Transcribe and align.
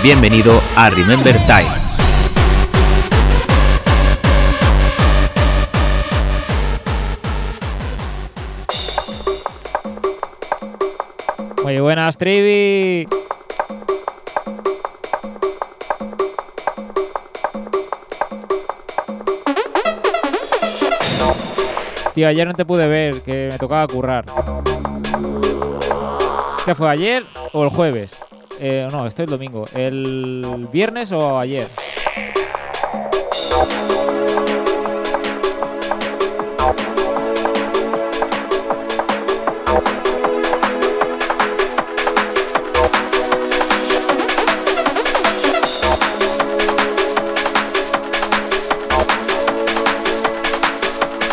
Bienvenido 0.00 0.62
a 0.76 0.90
Remember 0.90 1.34
Time. 1.44 1.66
Muy 11.64 11.80
buenas, 11.80 12.16
Trivi. 12.16 13.08
Tío, 22.14 22.28
ayer 22.28 22.46
no 22.46 22.54
te 22.54 22.64
pude 22.64 22.86
ver, 22.86 23.20
que 23.22 23.48
me 23.50 23.58
tocaba 23.58 23.88
currar. 23.88 24.26
¿Qué 26.64 26.74
fue 26.76 26.88
ayer 26.88 27.26
o 27.52 27.64
el 27.64 27.70
jueves? 27.70 28.17
Eh, 28.60 28.88
no, 28.90 29.06
esto 29.06 29.22
es 29.22 29.30
domingo. 29.30 29.64
¿El 29.74 30.68
viernes 30.72 31.12
o 31.12 31.38
ayer? 31.38 31.66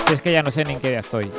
Si 0.08 0.14
es 0.14 0.22
que 0.22 0.32
ya 0.32 0.44
no 0.44 0.52
sé 0.52 0.64
ni 0.64 0.74
en 0.74 0.80
qué 0.80 0.90
día 0.90 1.00
estoy. 1.00 1.32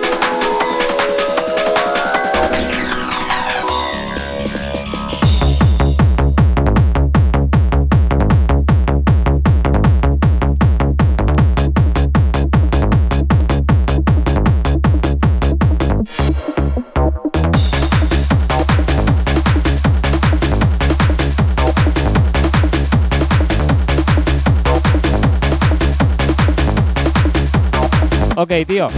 Tío. 28.65 28.89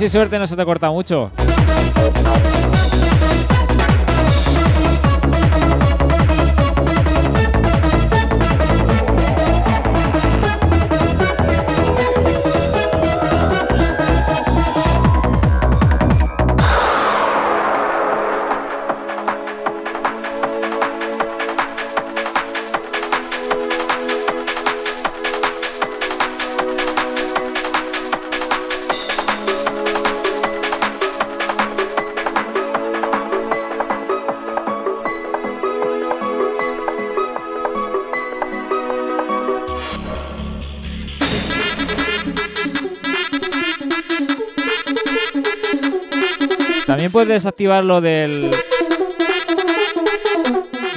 Si 0.00 0.08
suerte 0.08 0.38
no 0.38 0.46
se 0.46 0.56
te 0.56 0.64
corta 0.64 0.90
mucho. 0.90 1.30
Desactivar 47.34 47.84
lo 47.84 48.00
del. 48.00 48.50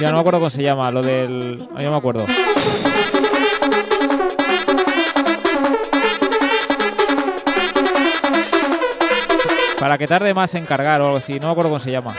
Ya 0.00 0.08
no 0.08 0.14
me 0.14 0.20
acuerdo 0.20 0.40
cómo 0.40 0.50
se 0.50 0.62
llama, 0.62 0.90
lo 0.90 1.02
del. 1.02 1.68
ah, 1.74 1.82
Ya 1.82 1.90
me 1.90 1.96
acuerdo. 1.96 2.24
Para 9.78 9.98
que 9.98 10.06
tarde 10.06 10.32
más 10.32 10.54
en 10.54 10.64
cargar 10.64 11.00
o 11.02 11.06
algo 11.06 11.16
así, 11.18 11.38
no 11.38 11.46
me 11.48 11.52
acuerdo 11.52 11.70
cómo 11.70 11.78
se 11.80 11.90
llama. 11.90 12.14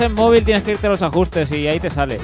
en 0.00 0.14
móvil 0.14 0.44
tienes 0.44 0.62
que 0.62 0.72
irte 0.72 0.86
a 0.86 0.90
los 0.90 1.02
ajustes 1.02 1.50
y 1.52 1.66
ahí 1.66 1.80
te 1.80 1.90
sales. 1.90 2.20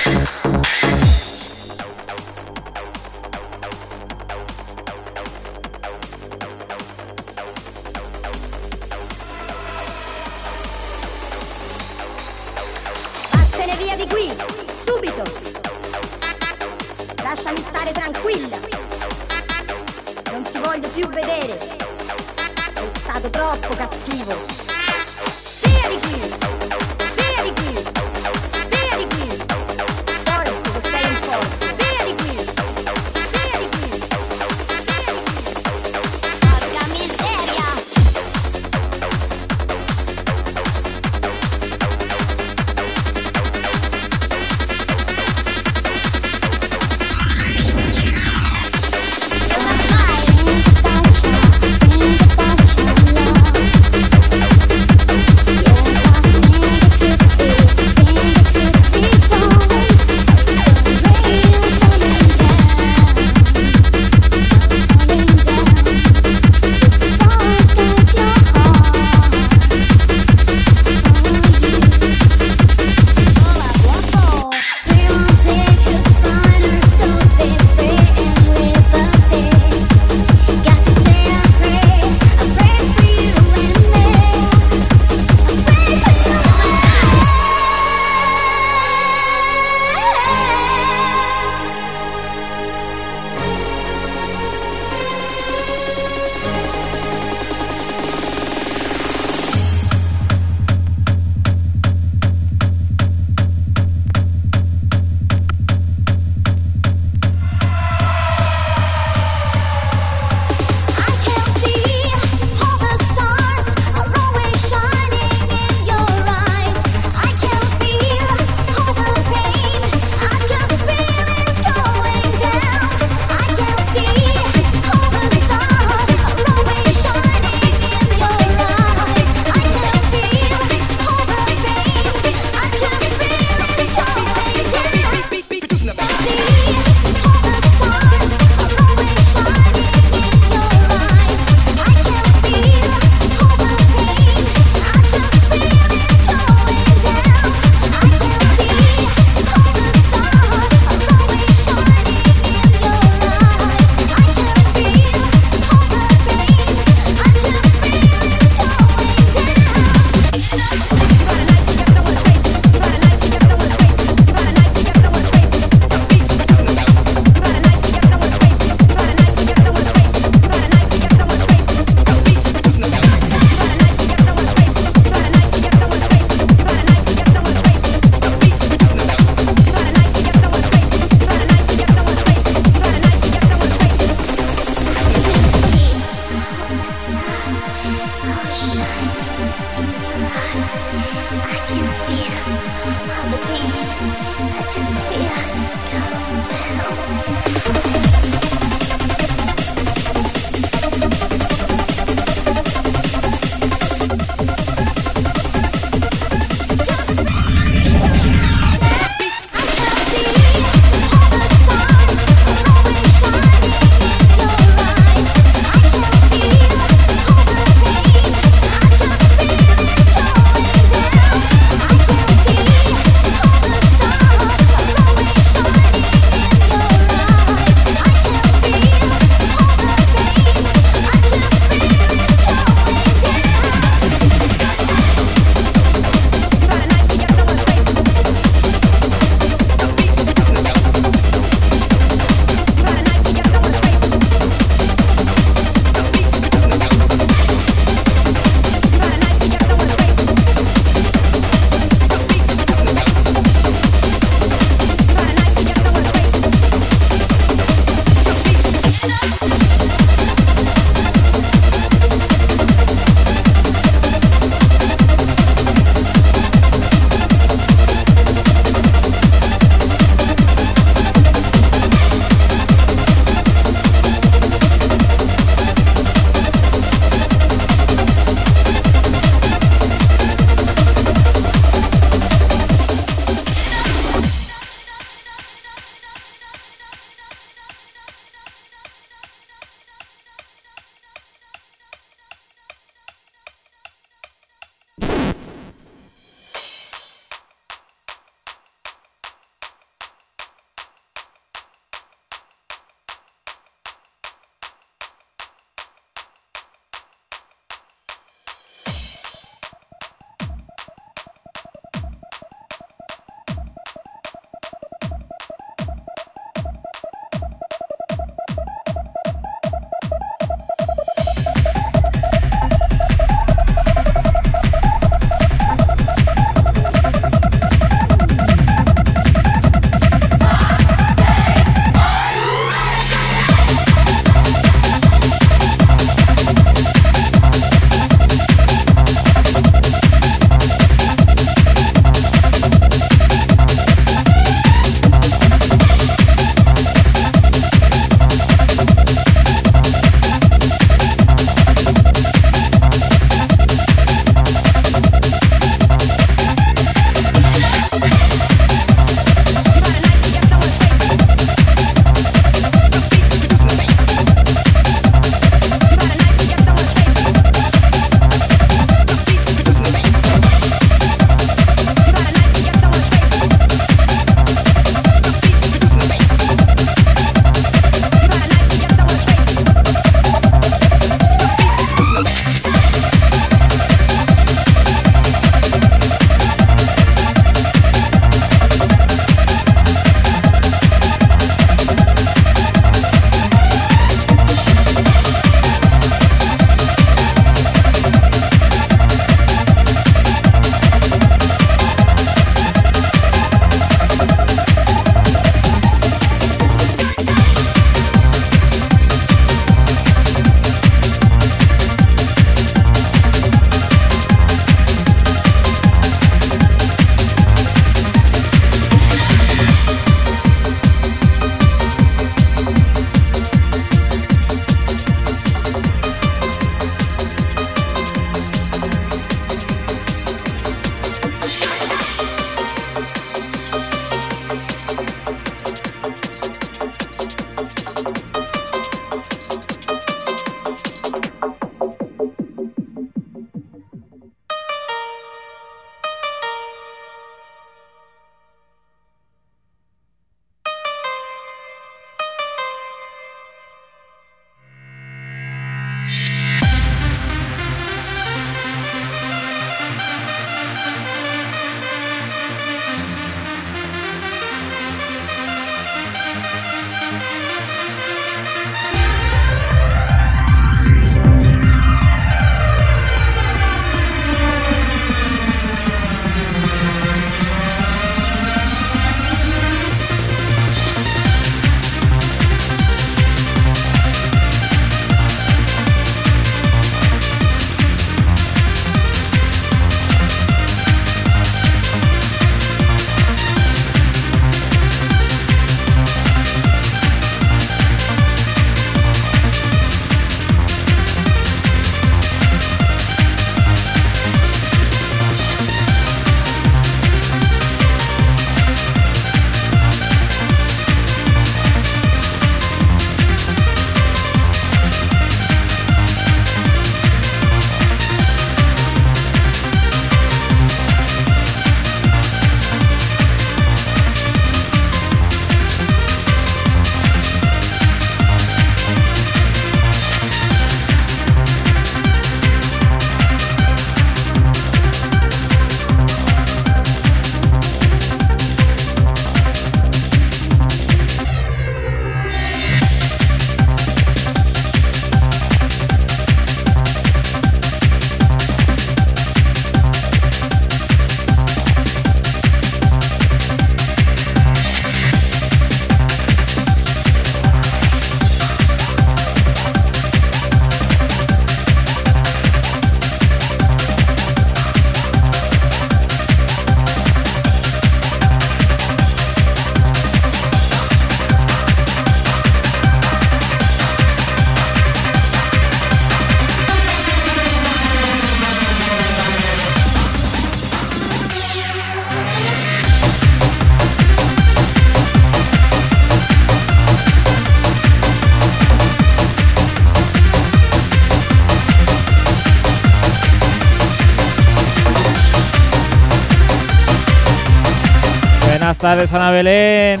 Tardes, 598.86 599.12
Ana 599.14 599.32
Belén. 599.32 600.00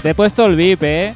Te 0.00 0.08
he 0.08 0.14
puesto 0.14 0.46
el 0.46 0.56
VIP, 0.56 0.82
¿eh? 0.82 1.14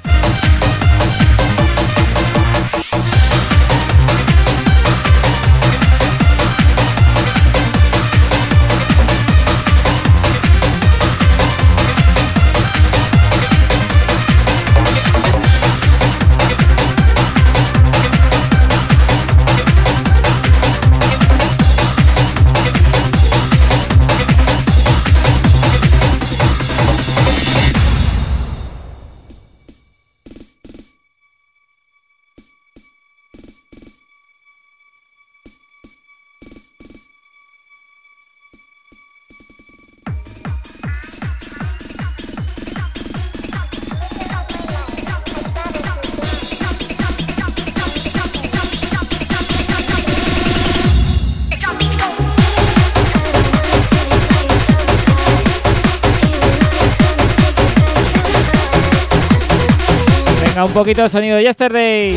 Un 60.64 60.72
poquito 60.72 61.02
de 61.02 61.08
sonido 61.08 61.36
de 61.38 61.42
Yesterday. 61.42 62.16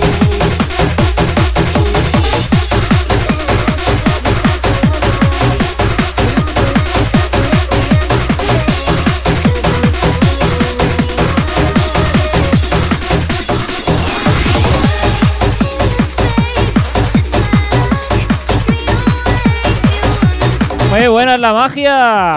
Muy 20.92 21.08
buena 21.08 21.34
es 21.34 21.42
la 21.42 21.52
magia. 21.52 22.34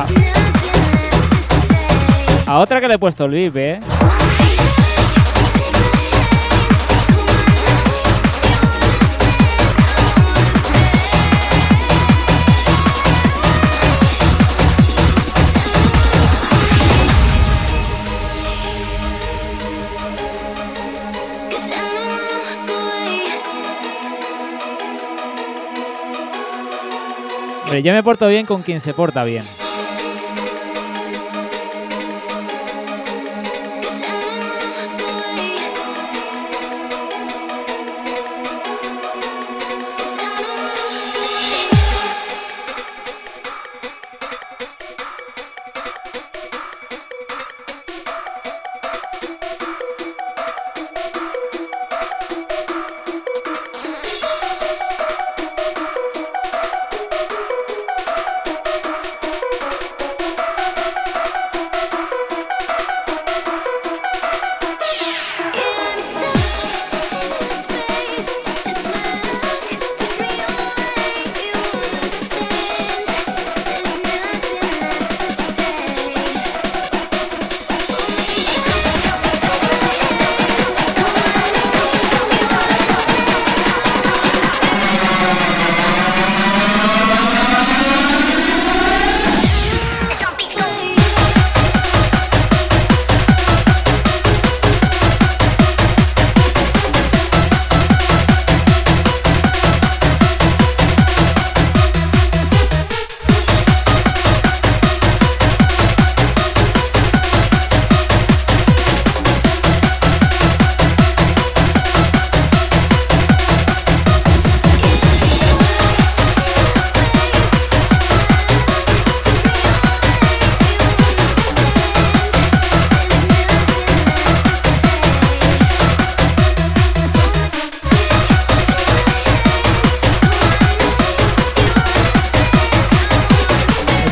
A 2.47 2.59
otra 2.59 2.81
que 2.81 2.89
le 2.89 2.95
he 2.95 2.99
puesto 2.99 3.27
el 3.27 3.33
VIP, 3.33 3.57
¿eh? 3.57 3.81
Yo 27.83 27.93
me 27.93 28.03
porto 28.03 28.27
bien 28.27 28.45
con 28.45 28.63
quien 28.63 28.81
se 28.81 28.93
porta 28.93 29.25
bien. 29.25 29.45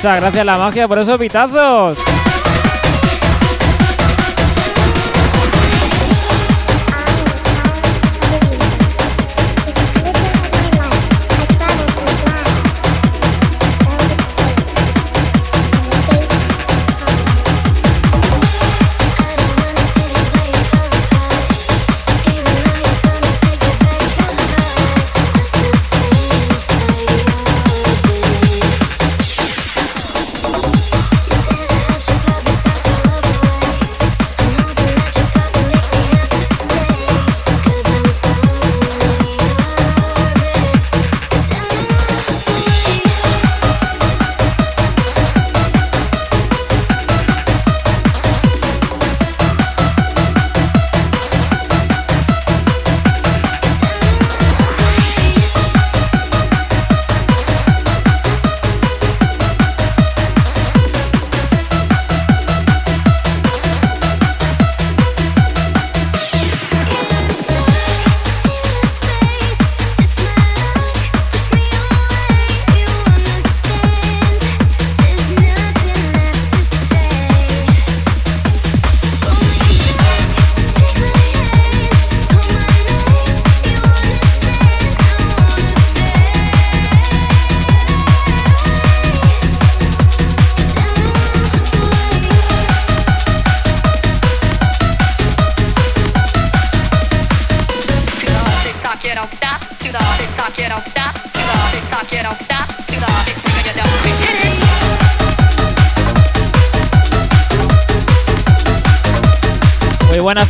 Muchas 0.06 0.20
gracias 0.20 0.46
la 0.46 0.56
magia 0.56 0.86
por 0.86 1.00
esos 1.00 1.18
pitazos. 1.18 1.98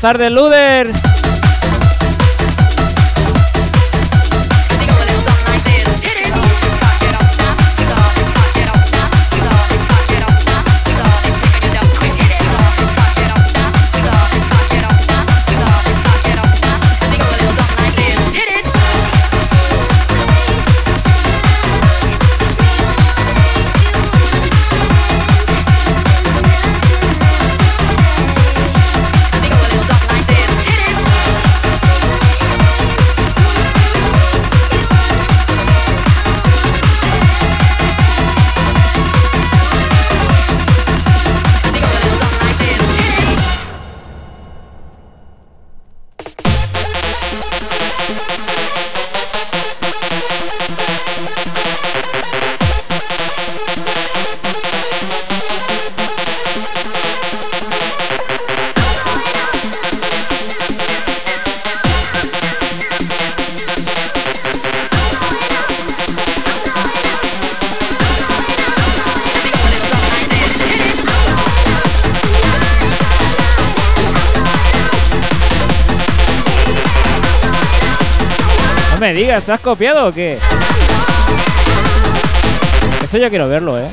Tardes, 0.07 0.31
Luder. 0.31 0.96
No 79.47 79.53
me 79.53 79.53
digas, 79.53 79.53
¿te 79.53 79.53
has 79.53 79.61
copiado 79.61 80.09
o 80.09 80.13
qué? 80.13 80.39
Eso 83.03 83.19
yo 83.19 83.29
quiero 83.31 83.49
verlo, 83.49 83.79
¿eh? 83.79 83.91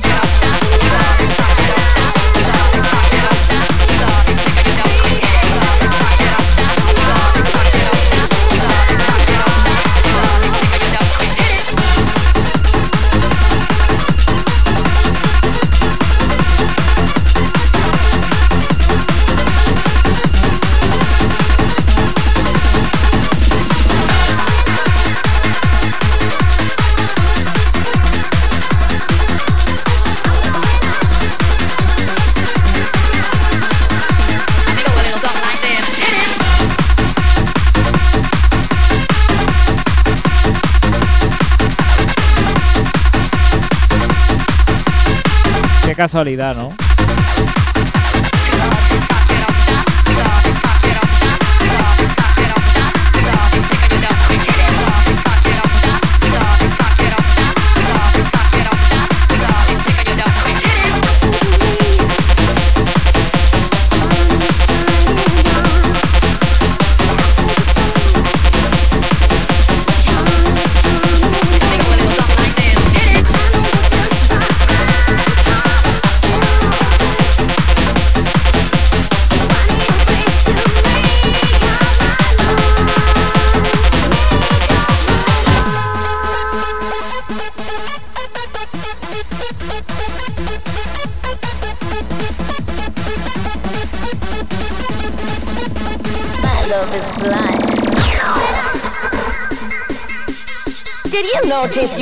Casualidad, 46.03 46.53
¿no? 46.53 46.72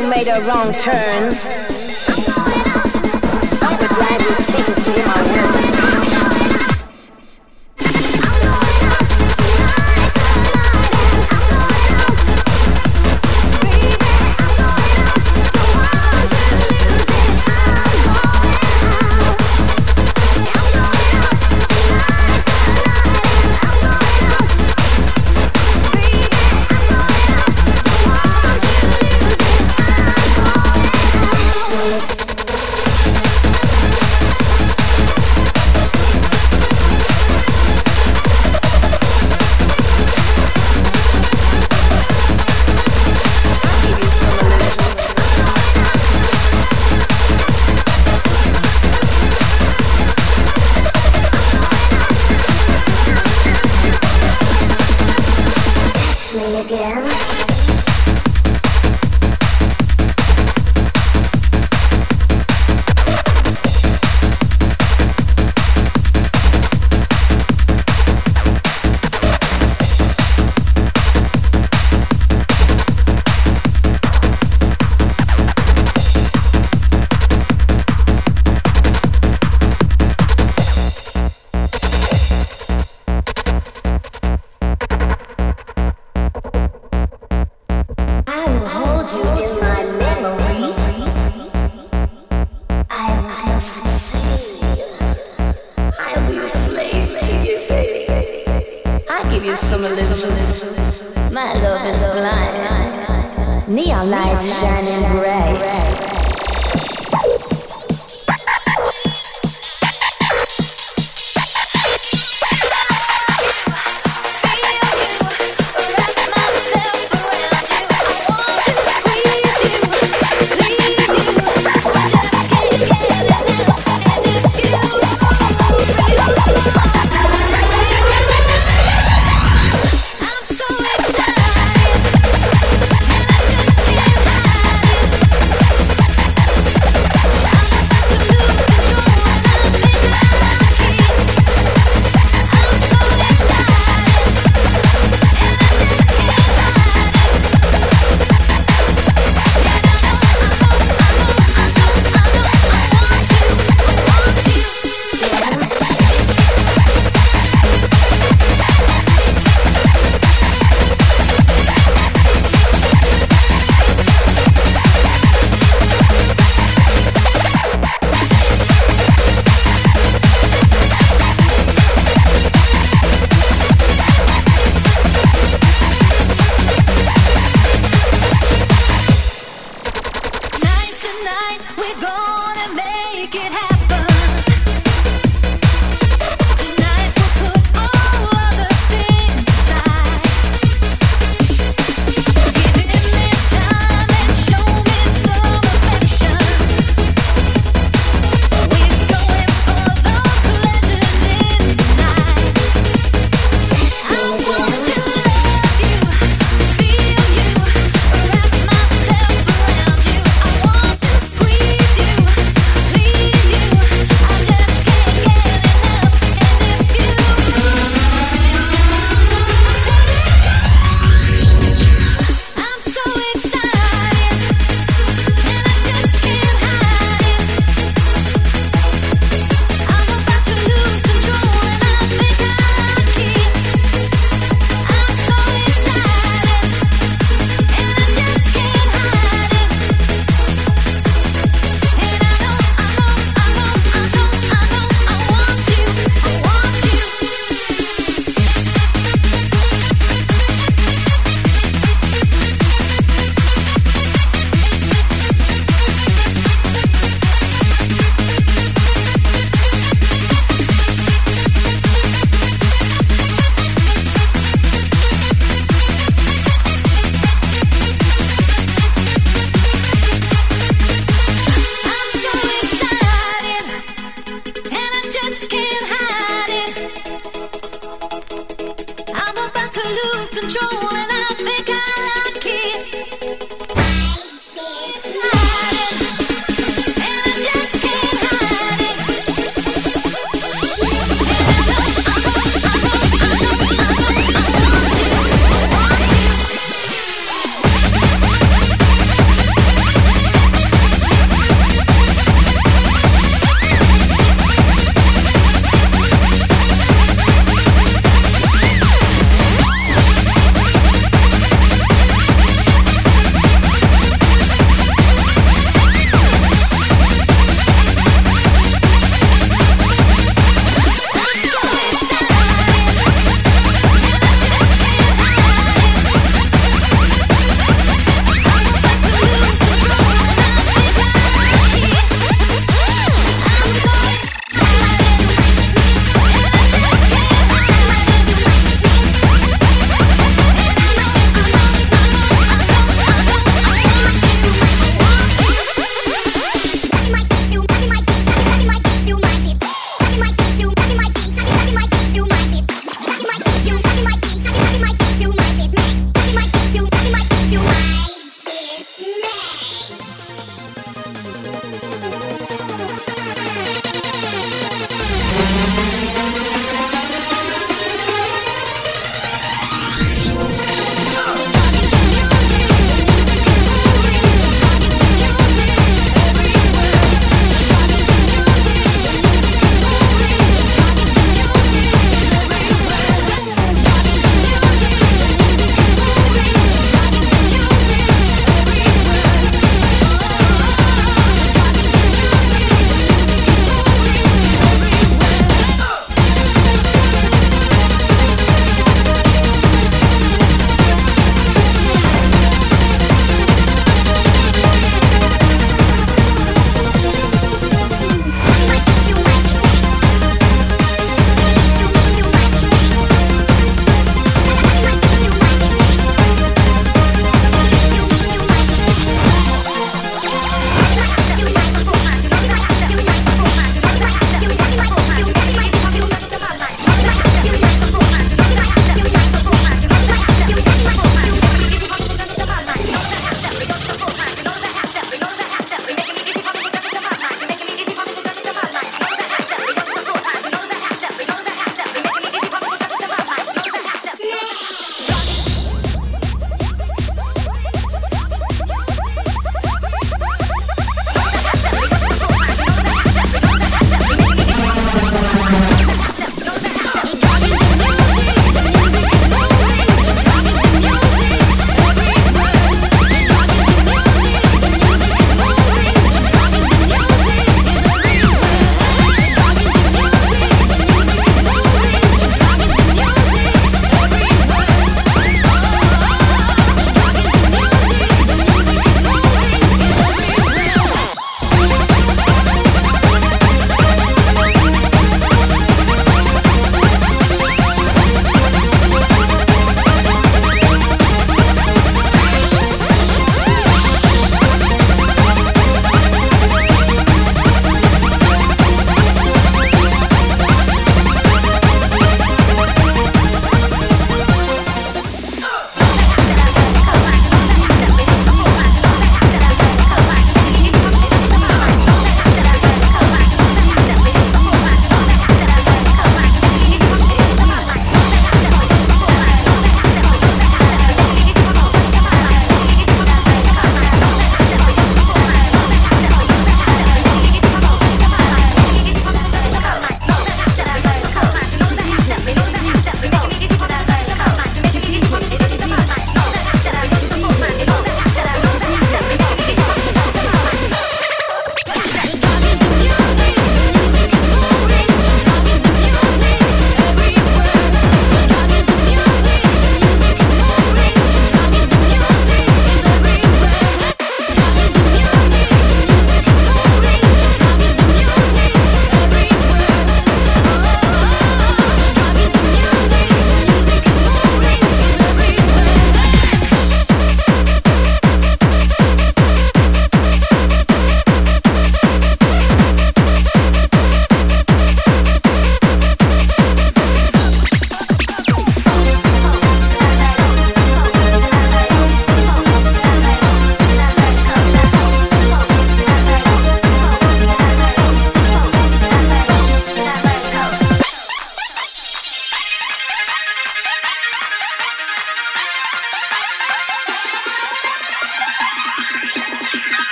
You 0.00 0.08
made 0.08 0.28
a 0.28 0.40
wrong 0.46 0.72
turn? 0.74 1.97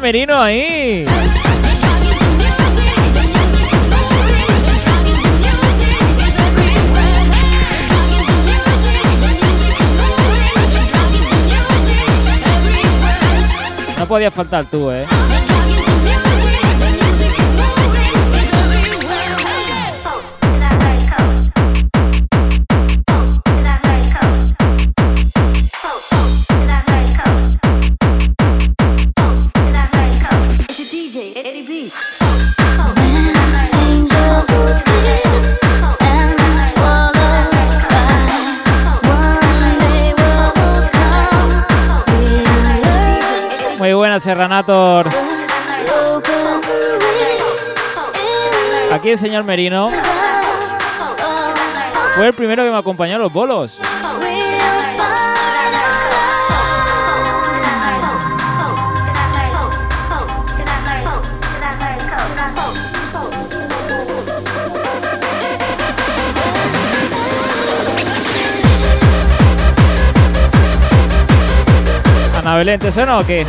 Merino 0.00 0.40
ahí. 0.40 1.04
No 13.98 14.06
podía 14.06 14.30
faltar 14.30 14.64
tú, 14.64 14.89
el 52.30 52.36
primero 52.36 52.64
que 52.64 52.70
me 52.70 52.76
acompañó 52.76 53.16
a 53.16 53.18
los 53.18 53.32
bolos. 53.32 53.78
Ana 72.38 72.56
Belén, 72.56 72.80
¿te 72.80 72.90
suena 72.90 73.18
o 73.18 73.26
qué? 73.26 73.44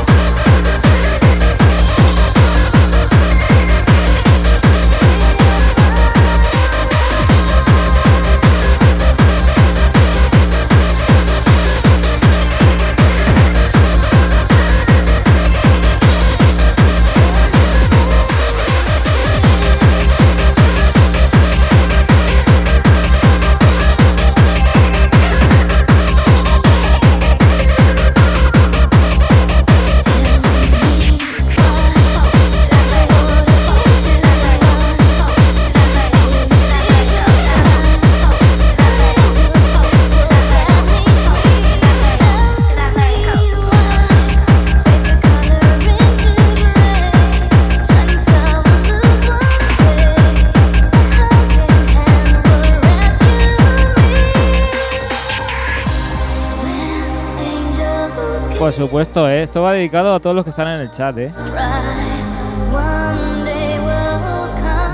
Supuesto, 58.81 59.29
¿eh? 59.29 59.43
esto 59.43 59.61
va 59.61 59.73
dedicado 59.73 60.15
a 60.15 60.19
todos 60.19 60.35
los 60.35 60.43
que 60.43 60.49
están 60.49 60.67
en 60.67 60.81
el 60.81 60.89
chat. 60.89 61.15
¿eh? 61.19 61.31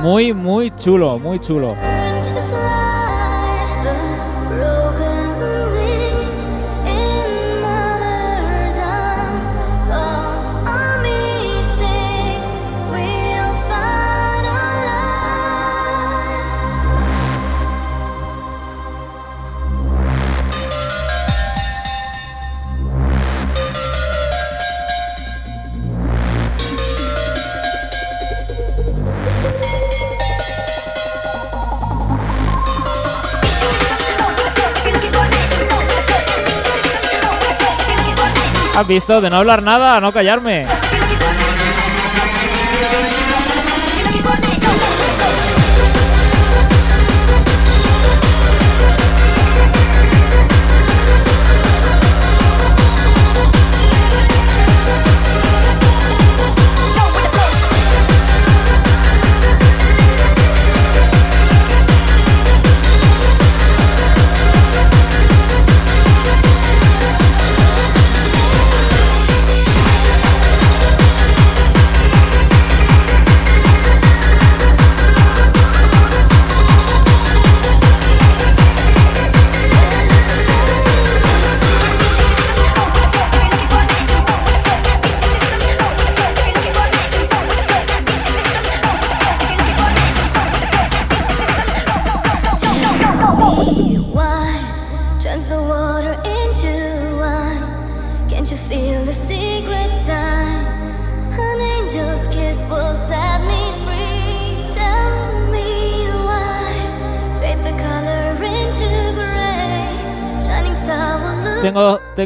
Muy, 0.02 0.34
muy 0.34 0.72
chulo, 0.72 1.18
muy 1.18 1.40
chulo. 1.40 1.87
¿Has 38.78 38.86
visto? 38.86 39.22
De 39.22 39.32
no 39.32 39.38
hablar 39.38 39.64
nada, 39.64 40.00
no 40.00 40.12
callarme. 40.12 40.68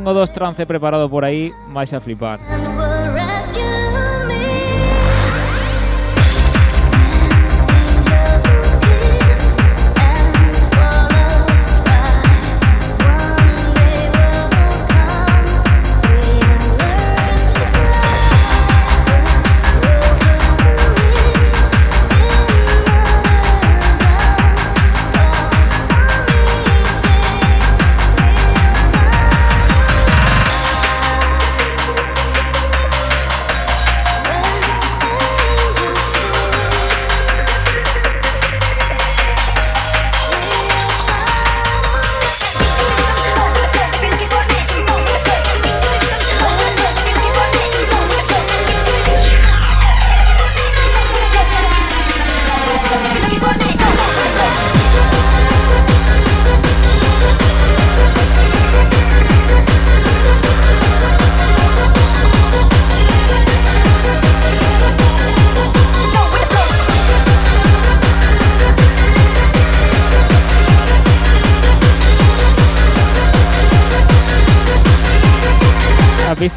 Tengo, 0.02 0.16
dos 0.16 0.34
trance 0.34 0.66
preparados 0.66 1.12
por 1.12 1.24
ahí, 1.24 1.54
vais 1.68 1.94
a 1.94 2.02
flipar. 2.02 2.40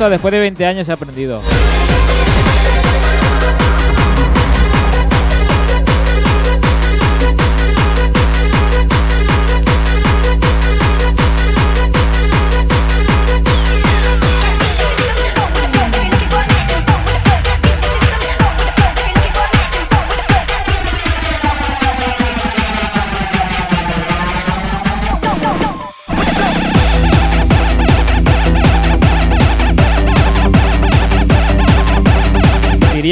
después 0.08 0.32
de 0.32 0.40
20 0.40 0.66
años 0.66 0.88
he 0.88 0.92
aprendido. 0.92 1.40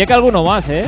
que 0.06 0.12
alguno 0.12 0.42
más, 0.42 0.68
¿eh? 0.68 0.84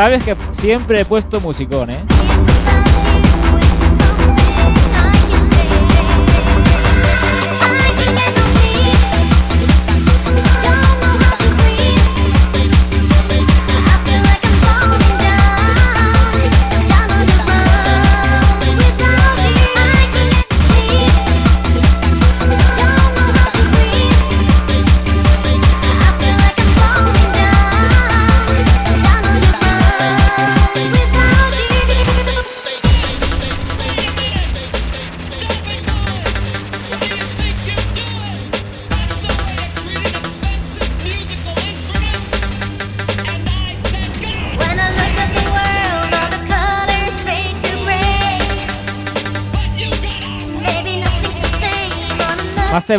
Sabes 0.00 0.24
que 0.24 0.34
siempre 0.52 1.02
he 1.02 1.04
puesto 1.04 1.42
musicón, 1.42 1.90
¿eh? 1.90 2.02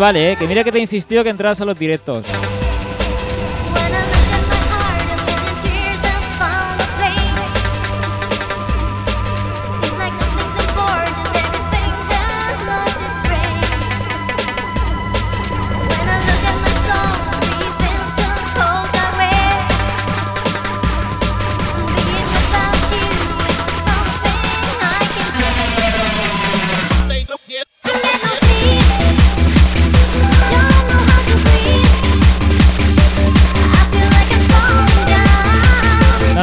vale, 0.01 0.31
¿eh? 0.31 0.35
que 0.35 0.47
mira 0.47 0.63
que 0.63 0.71
te 0.71 0.79
insistió 0.79 1.23
que 1.23 1.29
entras 1.29 1.61
a 1.61 1.65
los 1.65 1.77
directos. 1.77 2.25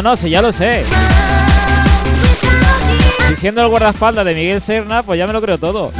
no, 0.09 0.16
si 0.16 0.30
ya 0.30 0.40
lo 0.40 0.50
sé. 0.50 0.84
Si 3.28 3.36
siendo 3.36 3.61
el 3.61 3.68
guardaespaldas 3.68 4.24
de 4.24 4.34
Miguel 4.34 4.59
Serna, 4.59 5.02
pues 5.02 5.18
ya 5.18 5.26
me 5.26 5.34
lo 5.34 5.42
creo 5.42 5.59
todo. 5.59 5.92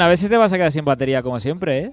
a 0.00 0.08
ver 0.08 0.18
si 0.18 0.28
te 0.28 0.36
vas 0.36 0.52
a 0.52 0.56
quedar 0.56 0.72
sin 0.72 0.84
batería 0.84 1.22
como 1.22 1.38
siempre, 1.40 1.78
¿eh? 1.78 1.92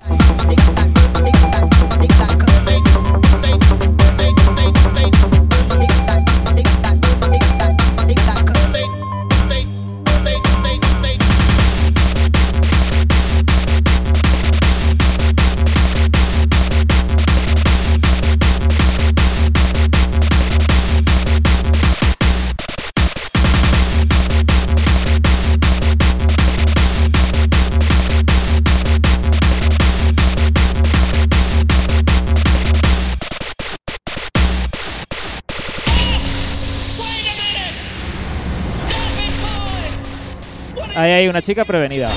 chica 41.41 41.65
prevenida. 41.65 42.09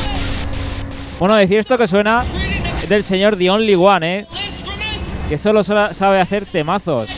Bueno, 1.19 1.37
decir 1.37 1.59
esto 1.59 1.79
que 1.79 1.87
suena 1.87 2.25
del 2.89 3.05
señor 3.05 3.37
The 3.37 3.51
Only 3.51 3.75
One, 3.75 4.19
¿eh? 4.19 4.27
Que 5.29 5.39
solo 5.39 5.63
sabe 5.63 6.21
hacer 6.21 6.45
temazos. 6.45 7.11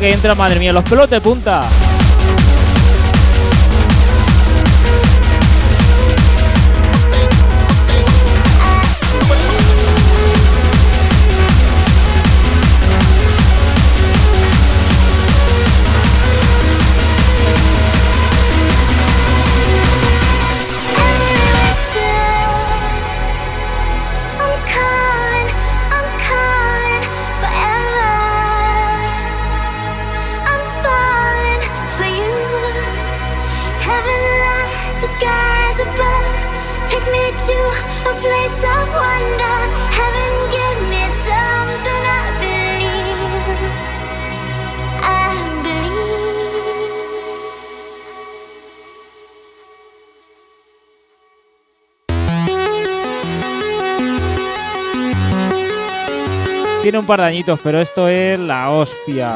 que 0.00 0.12
entra, 0.12 0.34
madre 0.34 0.58
mía, 0.58 0.72
los 0.72 0.84
pelos 0.84 1.08
de 1.08 1.20
punta. 1.20 1.60
un 57.04 57.06
par 57.06 57.20
de 57.20 57.26
añitos, 57.26 57.60
pero 57.62 57.82
esto 57.82 58.08
es 58.08 58.38
la 58.38 58.70
hostia. 58.70 59.34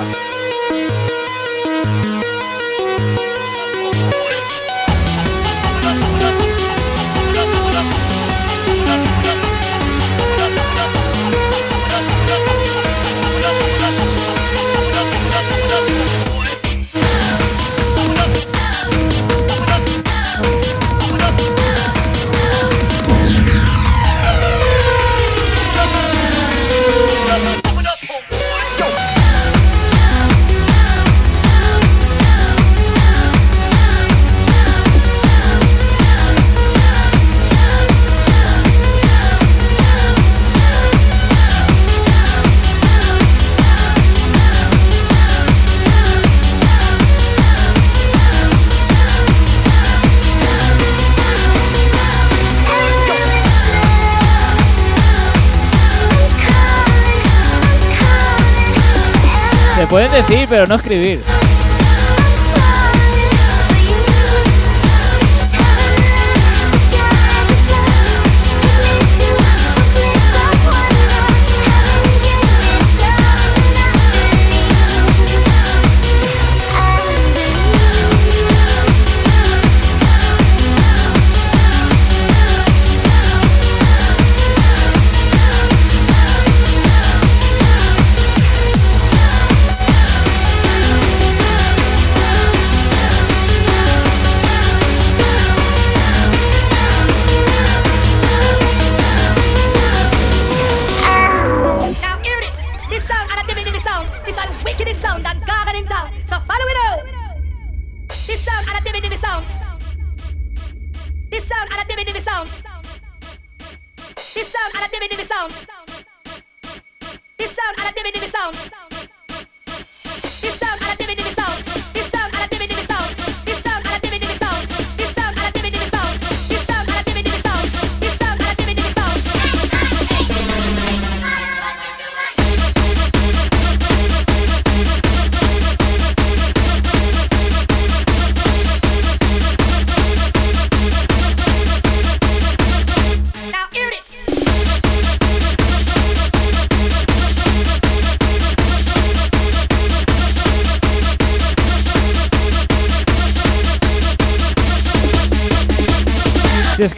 pueden 59.98 60.12
decir, 60.12 60.46
pero 60.48 60.64
no 60.68 60.76
escribir. 60.76 61.37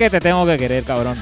Que 0.01 0.09
te 0.09 0.19
tengo 0.19 0.47
que 0.47 0.57
querer, 0.57 0.83
cabrón. 0.83 1.15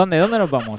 ¿Dónde? 0.00 0.16
¿Dónde 0.16 0.38
nos 0.38 0.50
vamos? 0.50 0.69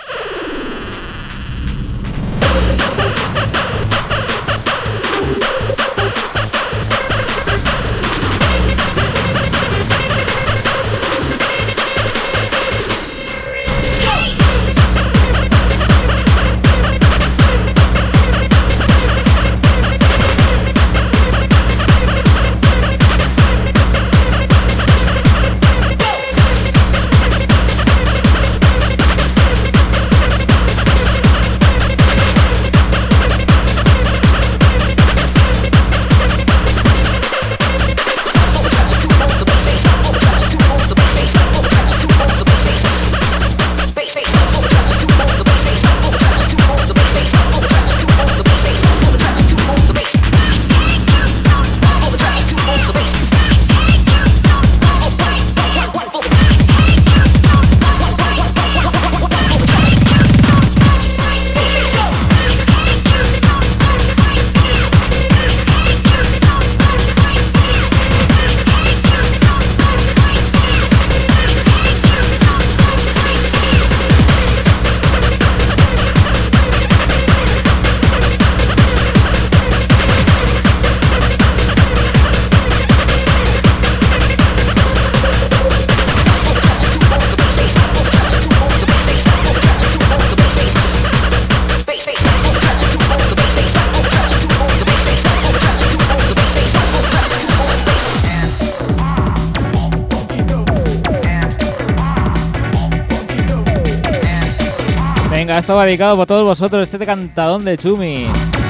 dedicado 105.91 106.15
para 106.15 106.25
todos 106.25 106.45
vosotros 106.45 106.87
este 106.87 107.05
cantadón 107.05 107.65
de 107.65 107.77
Chumi. 107.77 108.60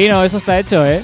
Eso 0.00 0.38
está 0.38 0.58
hecho, 0.58 0.86
¿eh? 0.86 1.02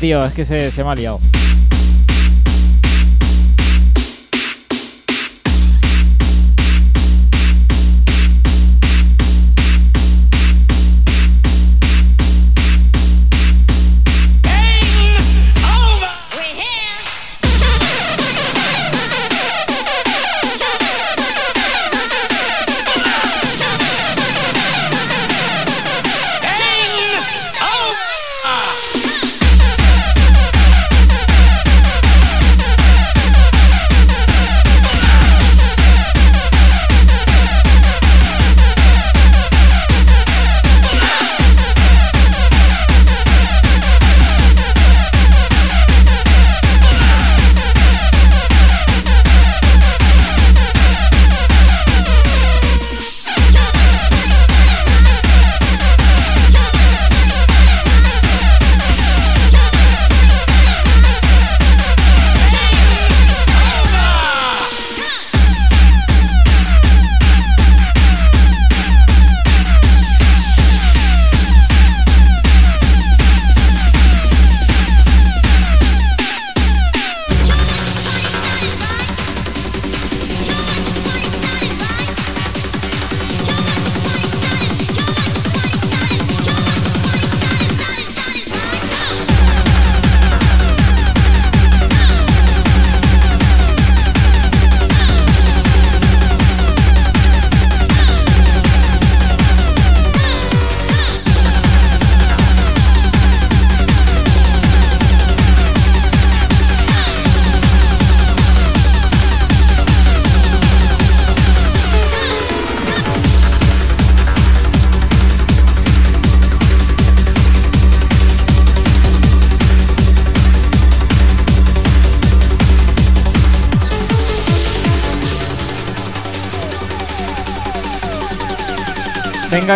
Tío, 0.00 0.24
es 0.24 0.32
que 0.32 0.44
se, 0.44 0.70
se 0.70 0.82
me 0.82 0.90
ha 0.90 0.94
liado. 0.94 1.20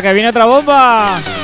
Que 0.02 0.12
viene 0.12 0.28
otra 0.28 0.44
bomba. 0.44 1.35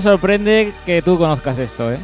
sorprende 0.00 0.72
que 0.84 1.02
tú 1.02 1.18
conozcas 1.18 1.58
esto, 1.58 1.92
¿eh? 1.92 1.98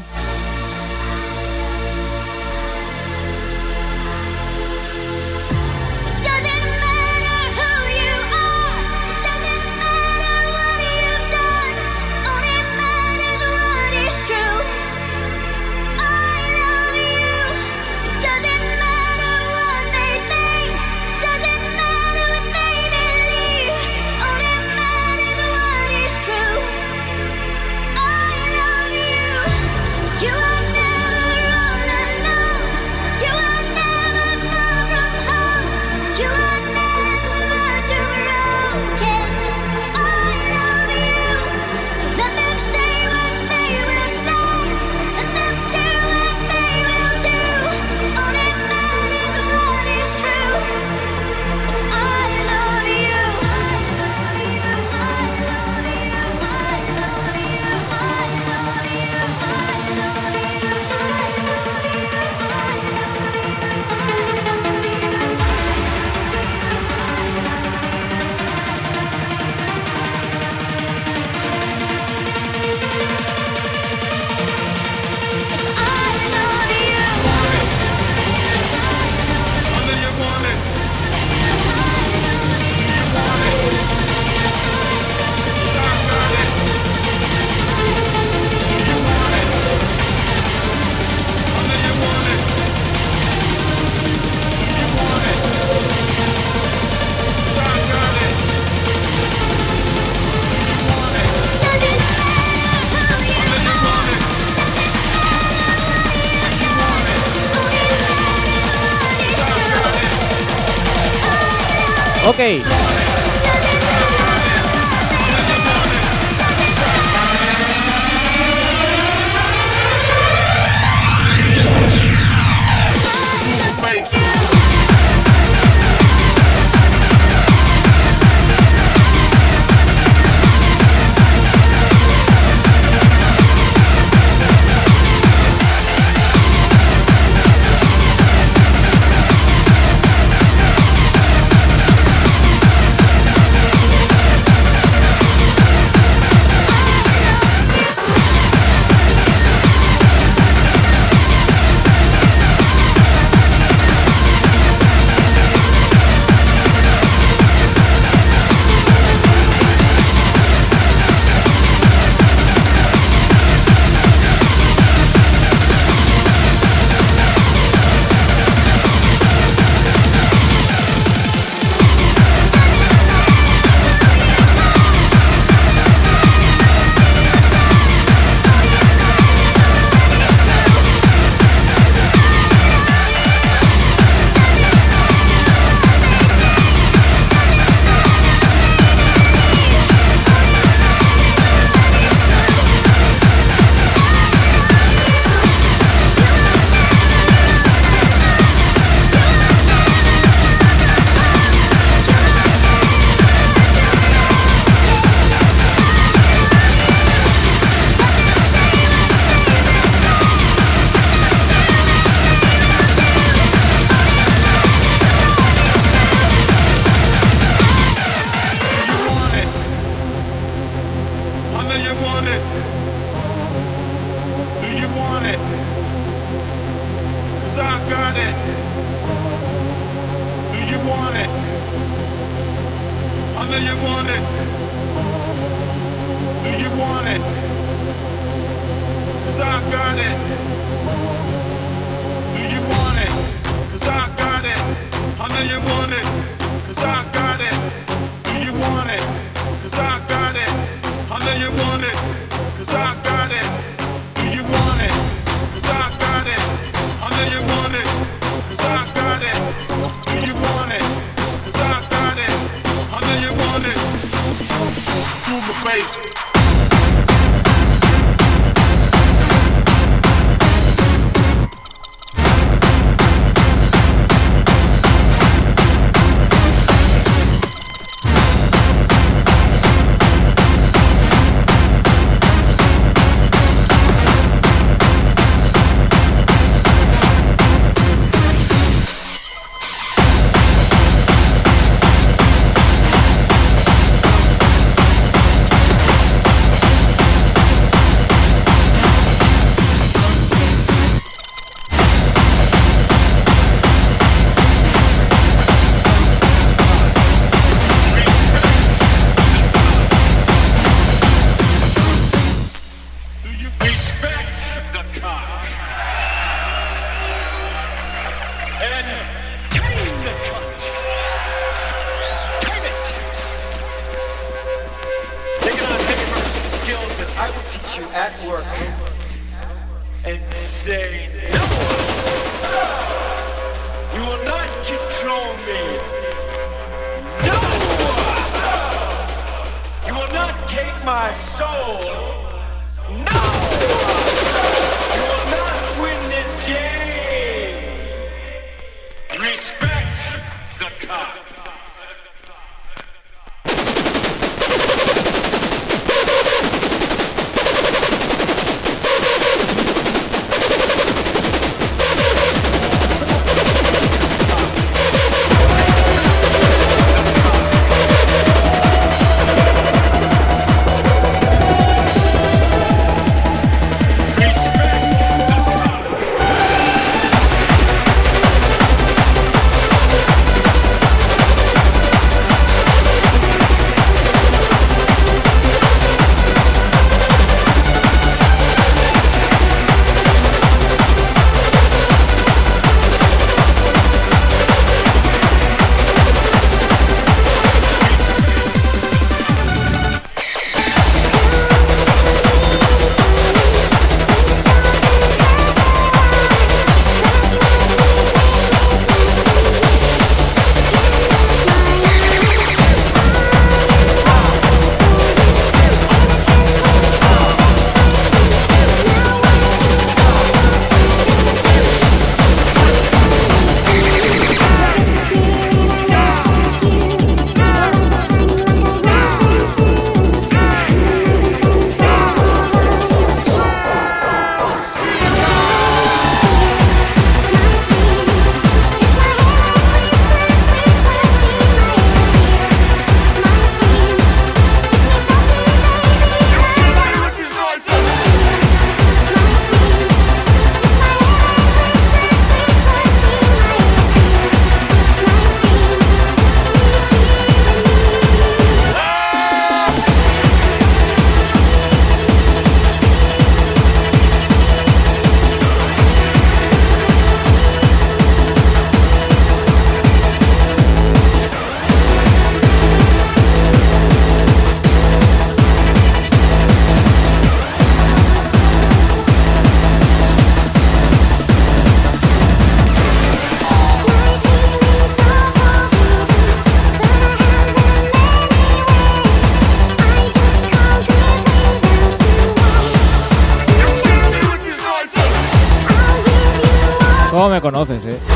Conoces, 497.47 497.87
eh? 497.87 498.16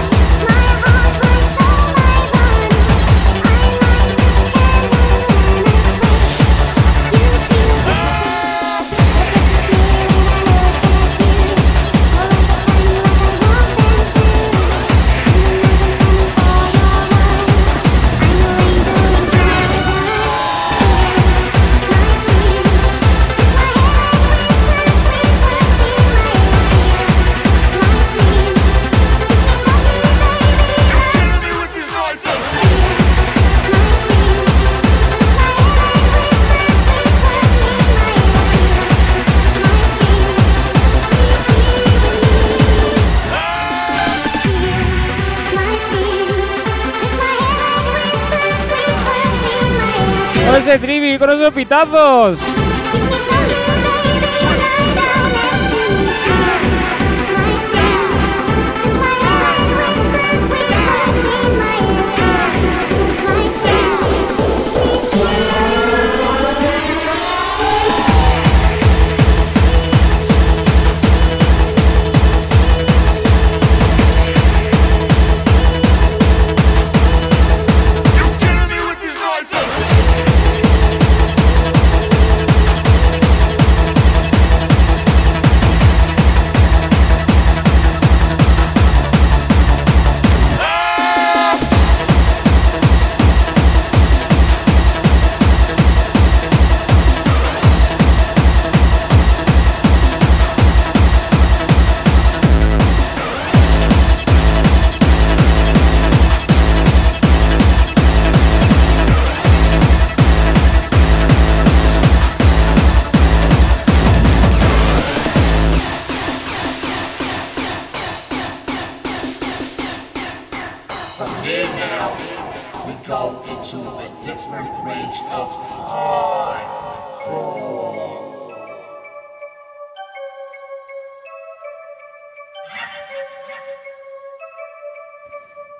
trivi 50.78 51.18
con 51.18 51.30
esos 51.30 51.52
pitazos. 51.52 52.38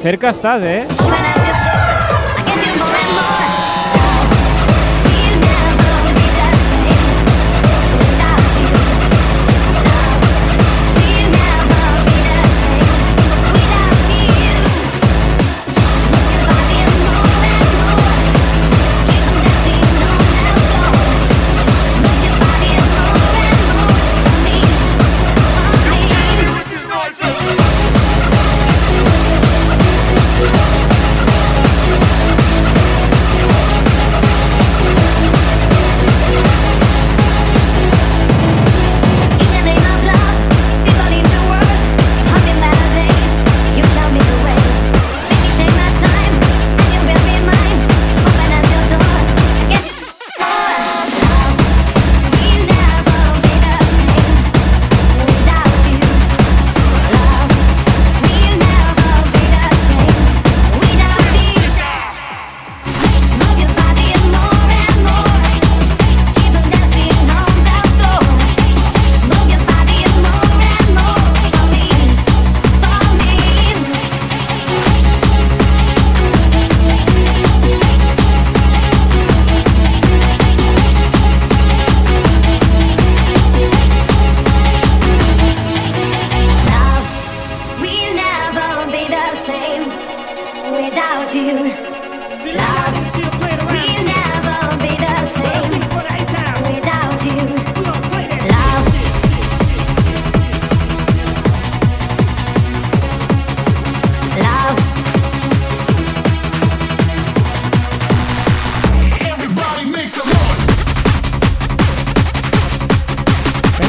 cerca 0.00 0.30
estás, 0.30 0.62
¿eh? 0.62 0.86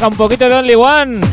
Un 0.04 0.16
poquito 0.16 0.50
de 0.50 0.56
Only 0.56 0.76
One. 0.76 1.31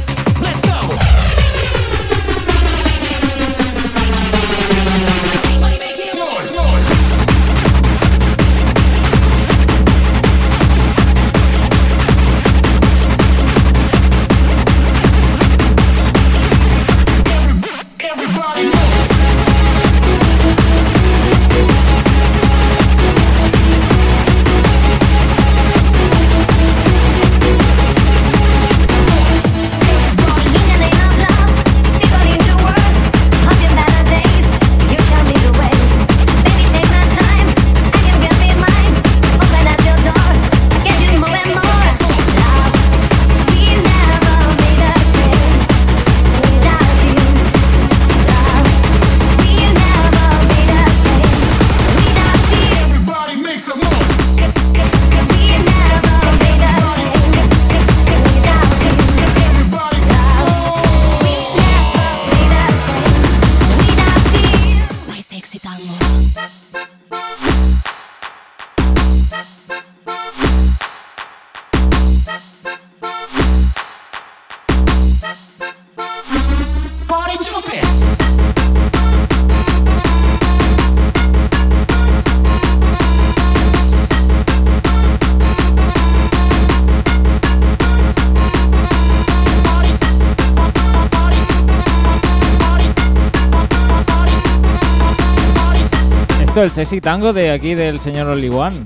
el 96.62 96.72
sexy 96.72 97.00
tango 97.00 97.32
de 97.32 97.50
aquí 97.52 97.74
del 97.74 98.00
señor 98.00 98.26
Oliguan. 98.28 98.84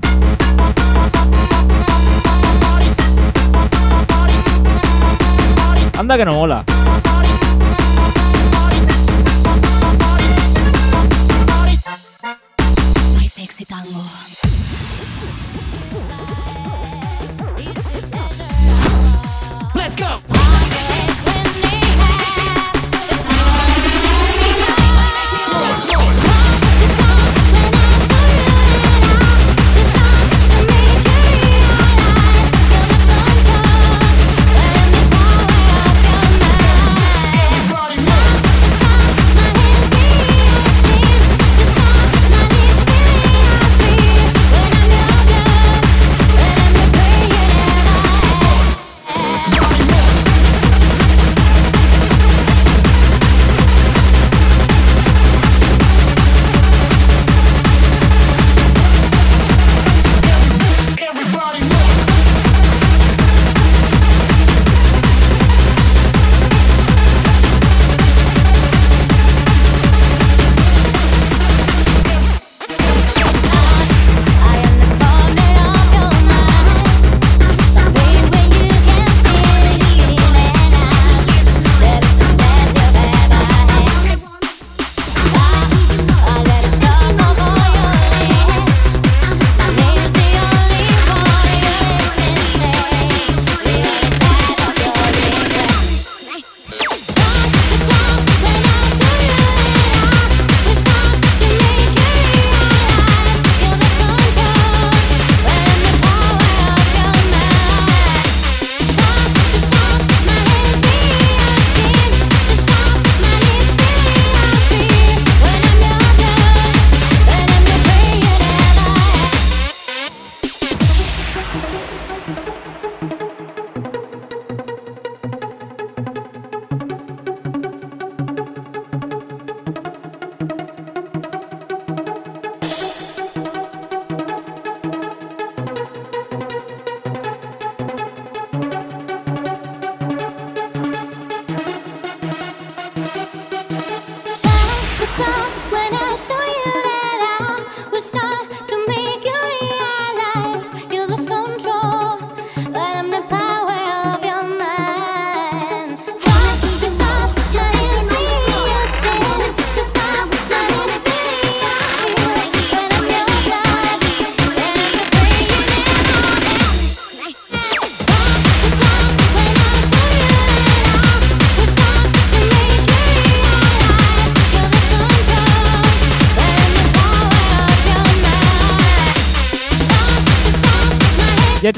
Anda 5.97 6.17
que 6.17 6.25
no 6.25 6.33
mola. 6.33 6.63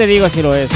te 0.06 0.11
digo 0.11 0.30
si 0.30 0.44
lo 0.44 0.53
es. 0.53 0.74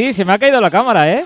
sí, 0.00 0.14
se 0.14 0.24
me 0.24 0.32
ha 0.32 0.38
caído 0.38 0.62
la 0.62 0.70
cámara, 0.70 1.12
¿eh? 1.12 1.24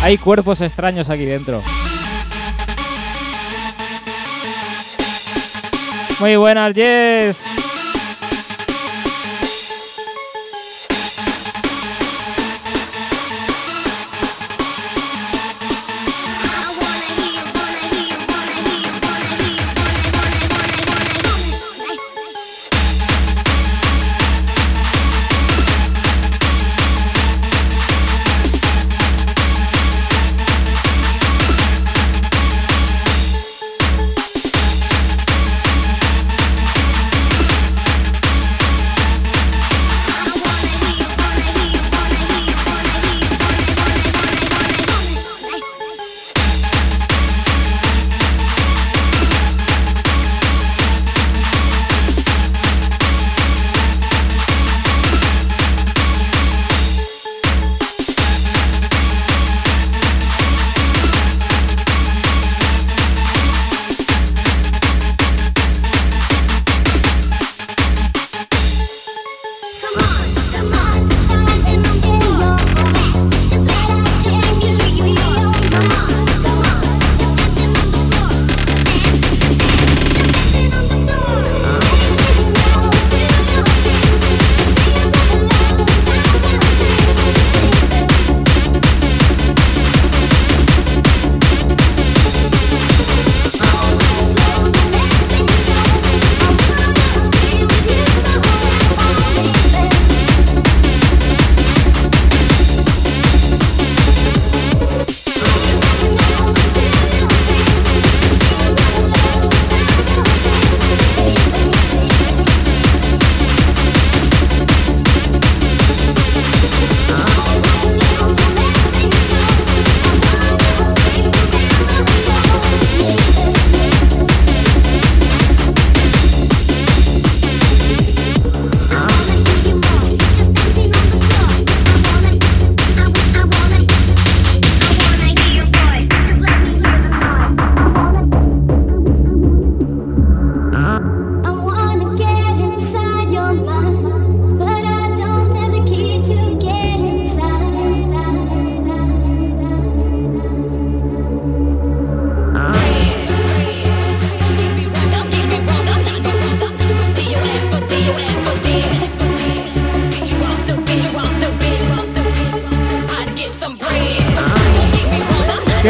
Hay 0.00 0.16
cuerpos 0.16 0.60
extraños 0.60 1.10
aquí 1.10 1.24
dentro. 1.24 1.60
Muy 6.20 6.36
buenas, 6.36 6.72
Jess. 6.72 7.61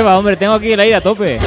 hombre, 0.04 0.36
tengo 0.36 0.54
aquí 0.54 0.72
el 0.72 0.80
aire 0.80 0.96
a 0.96 1.00
tope. 1.00 1.38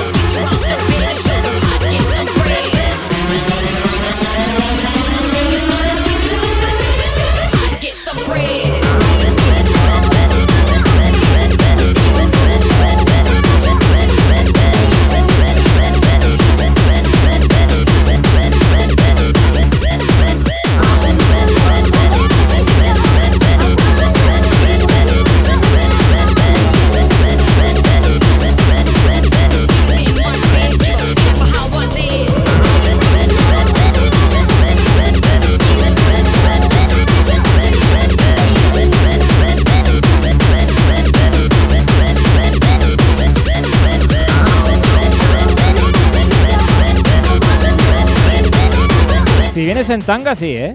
vienes 49.76 49.90
en 49.90 50.02
tanga, 50.04 50.34
sí, 50.36 50.56
¿eh? 50.56 50.74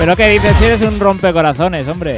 Pero 0.00 0.16
qué 0.16 0.28
dices 0.28 0.56
si 0.56 0.64
eres 0.64 0.80
un 0.80 0.98
rompecorazones, 0.98 1.86
hombre. 1.86 2.16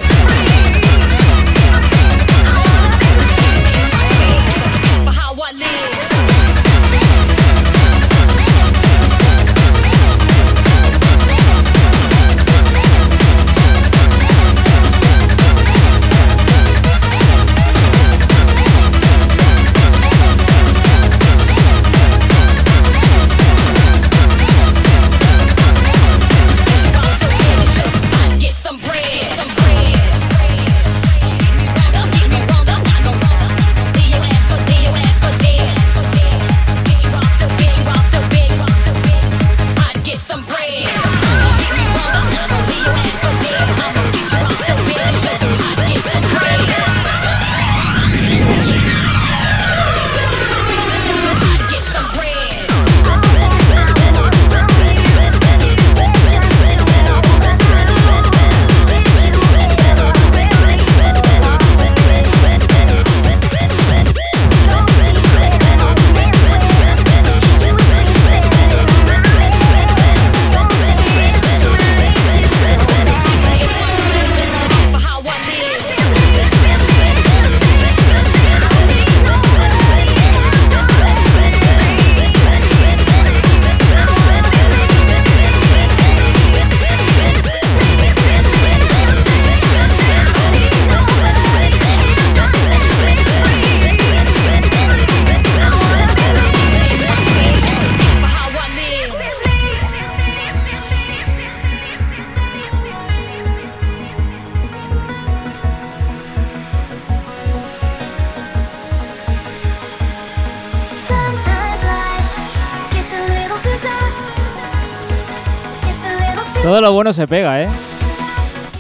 se 117.23 117.29
pega, 117.29 117.63
¿eh? 117.63 117.69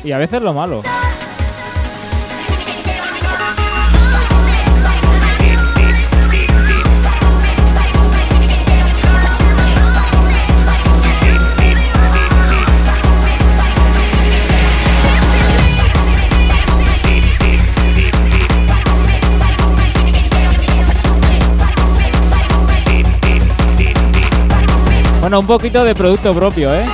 Y 0.02 0.10
a 0.10 0.18
veces 0.18 0.42
lo 0.42 0.52
malo. 0.52 0.82
Bueno, 25.20 25.38
un 25.38 25.46
poquito 25.46 25.84
de 25.84 25.94
producto 25.94 26.34
propio, 26.34 26.74
¿eh? 26.74 26.84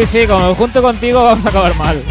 Sí, 0.00 0.06
sí, 0.06 0.26
como 0.26 0.54
junto 0.54 0.80
contigo 0.80 1.22
vamos 1.22 1.44
a 1.44 1.50
acabar 1.50 1.74
mal. 1.76 2.02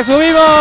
Que 0.00 0.04
subimos. 0.04 0.59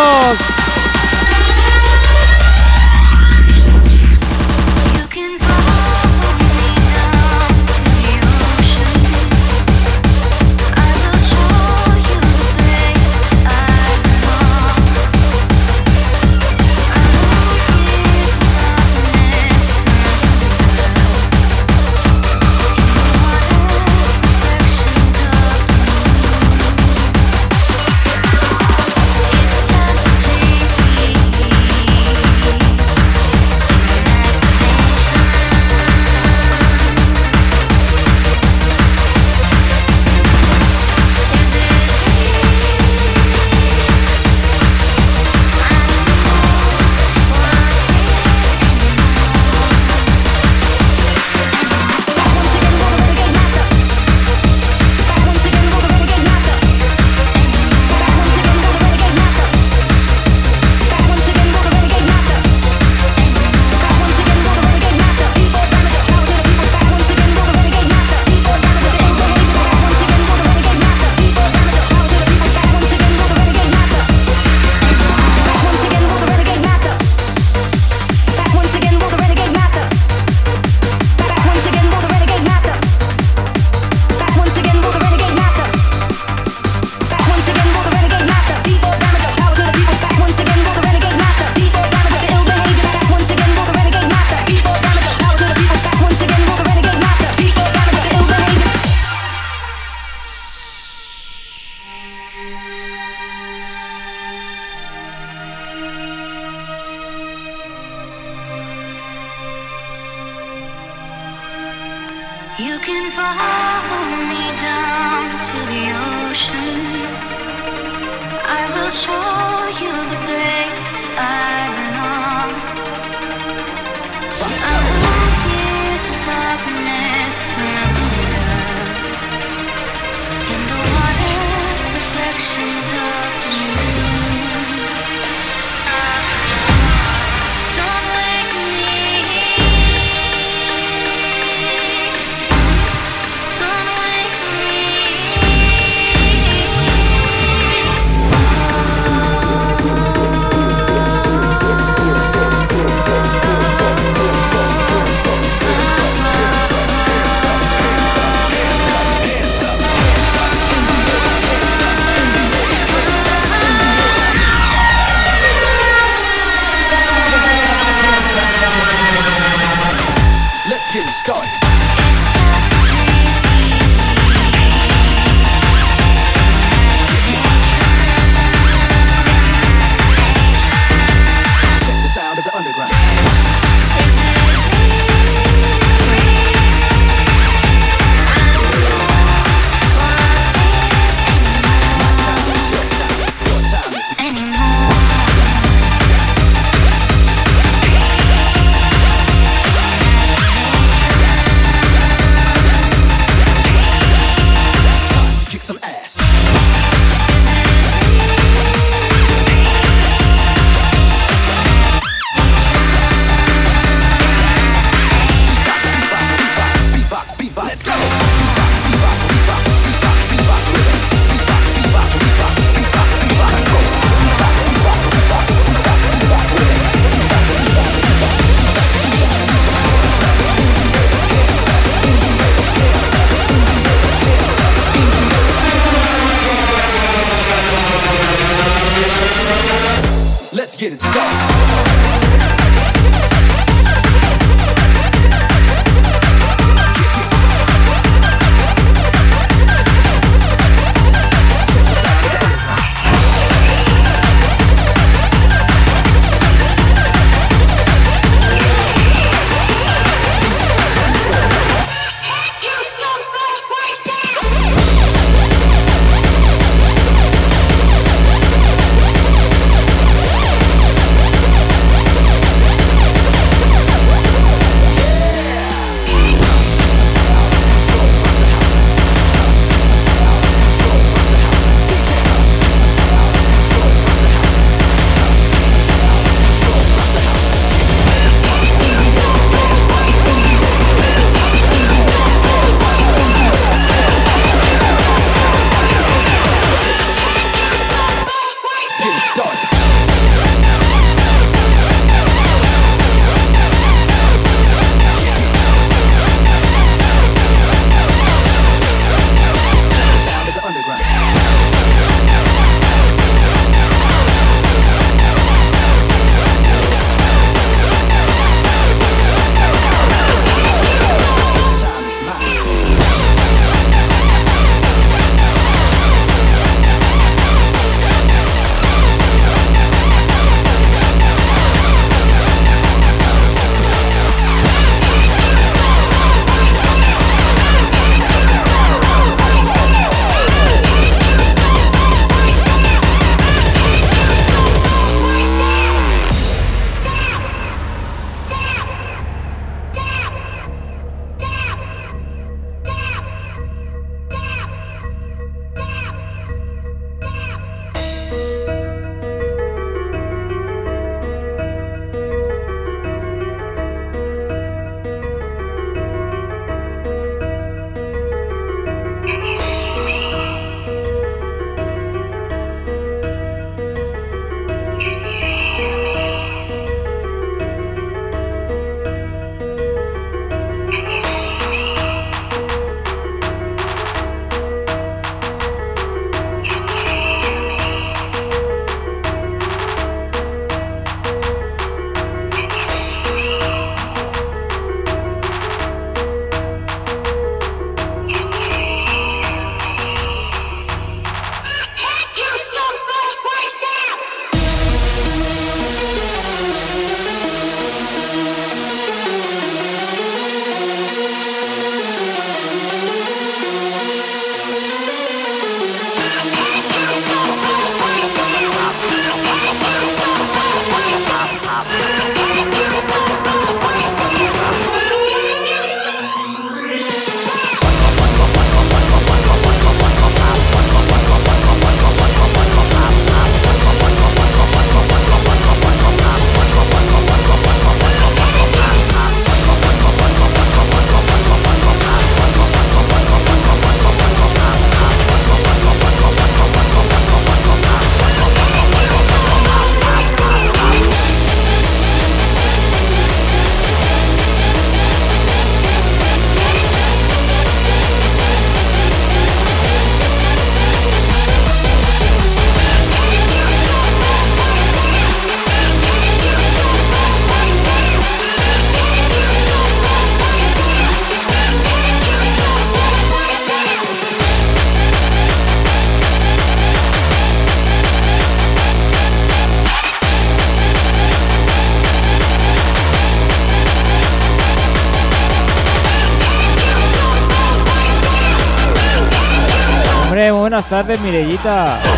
de 491.06 491.18
Mirellita. 491.20 492.09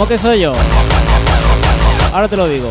¿Cómo 0.00 0.08
que 0.08 0.16
soy 0.16 0.40
yo? 0.40 0.54
Ahora 2.14 2.26
te 2.26 2.34
lo 2.34 2.48
digo. 2.48 2.70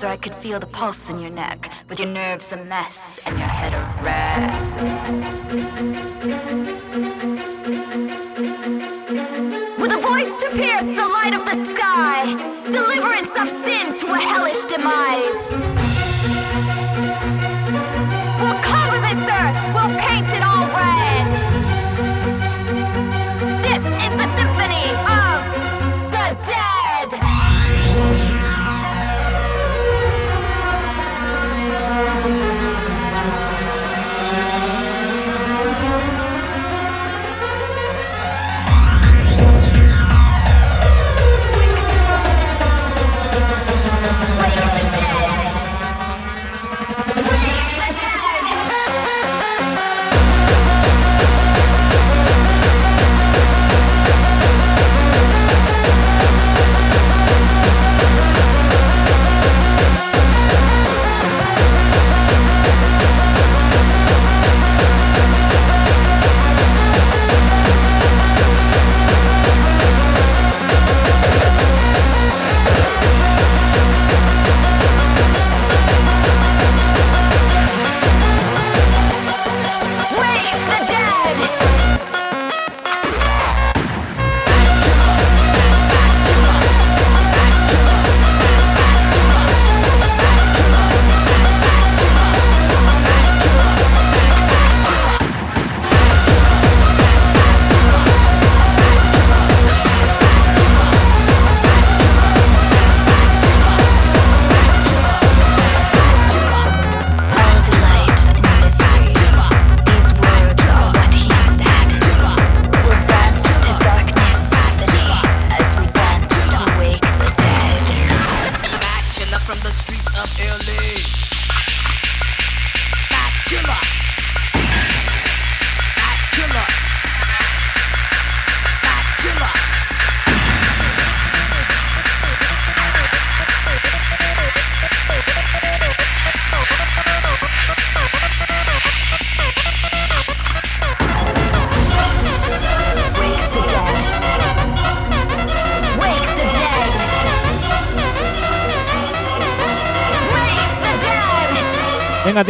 so 0.00 0.08
I 0.08 0.16
could 0.16 0.34
feel 0.34 0.58
the 0.58 0.66
pulse 0.66 1.10
in 1.10 1.20
your 1.20 1.28
neck. 1.28 1.59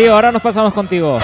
Tío, 0.00 0.14
ahora 0.14 0.32
nos 0.32 0.40
pasamos 0.40 0.72
contigo. 0.72 1.18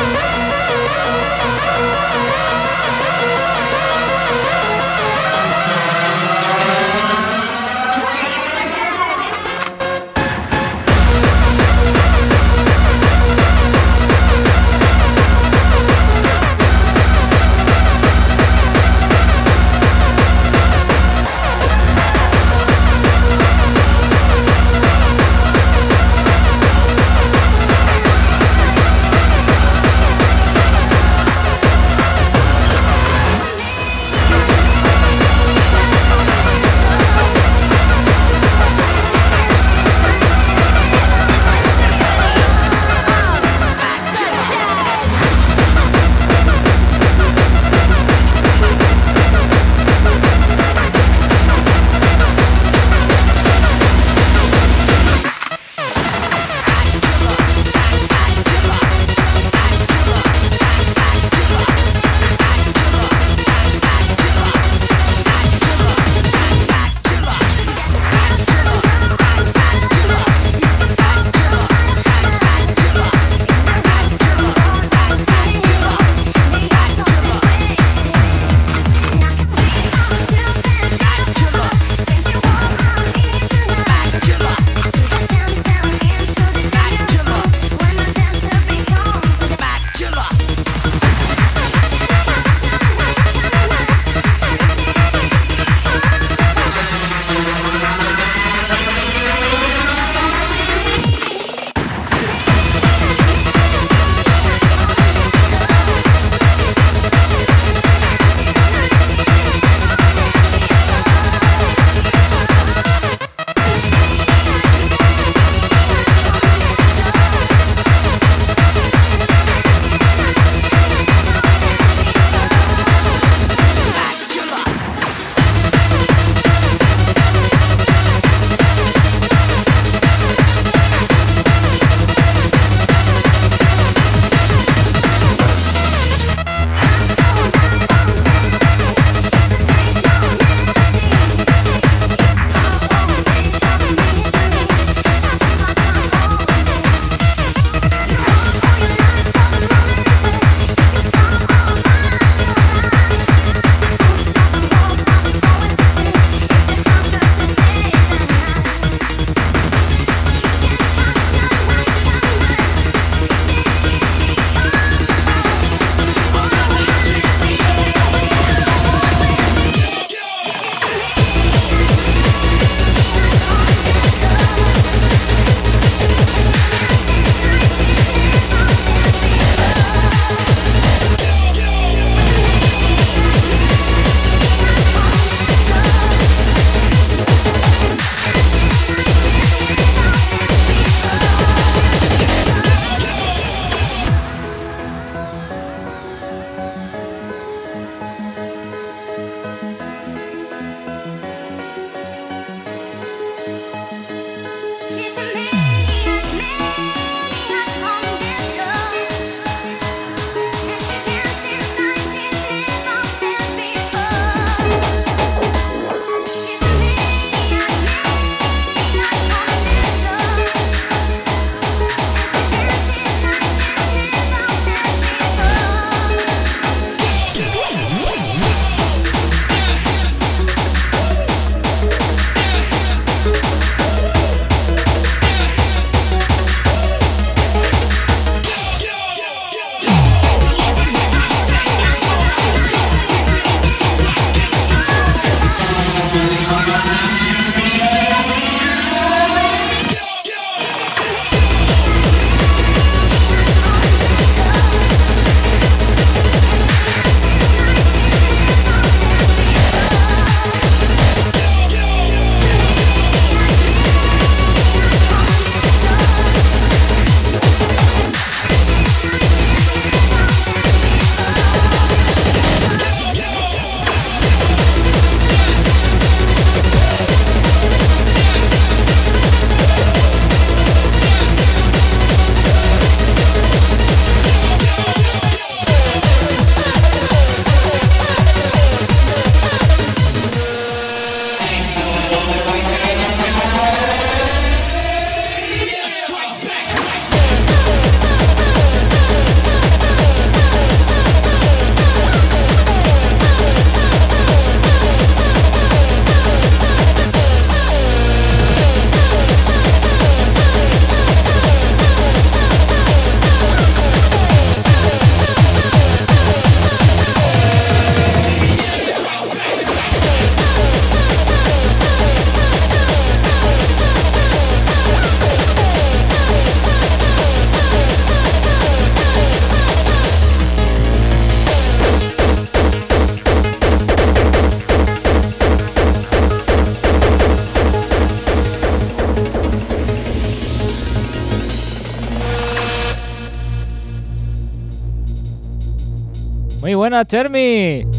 Chermi. 347.05 347.96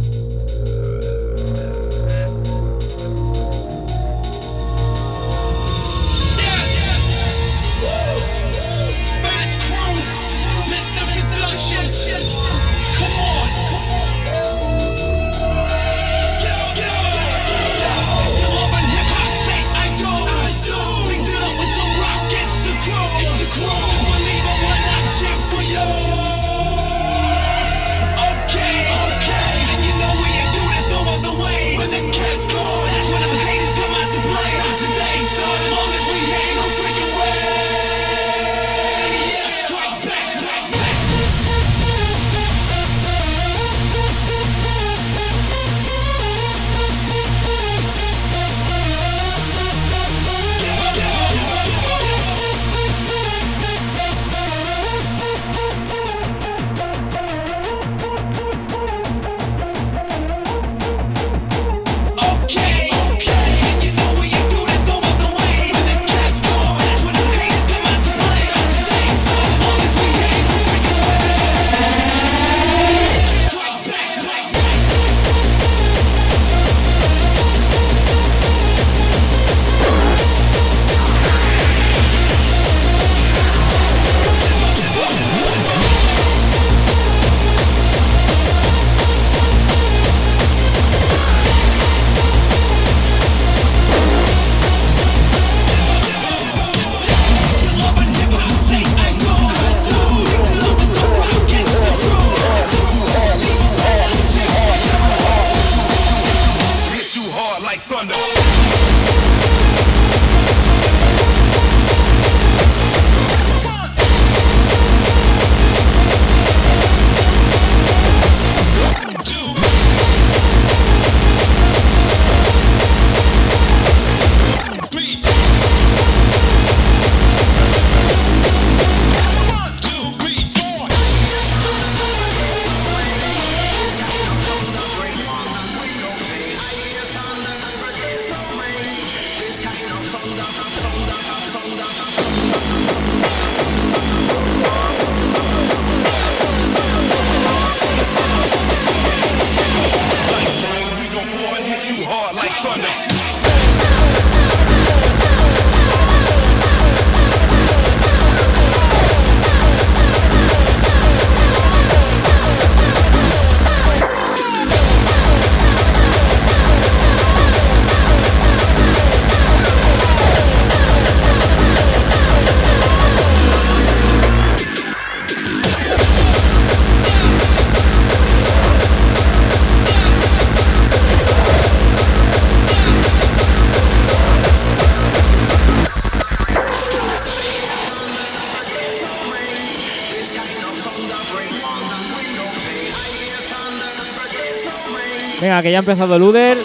que 195.62 195.72
ya 195.72 195.78
ha 195.78 195.80
empezado 195.80 196.16
el 196.16 196.24
Uder. 196.24 196.58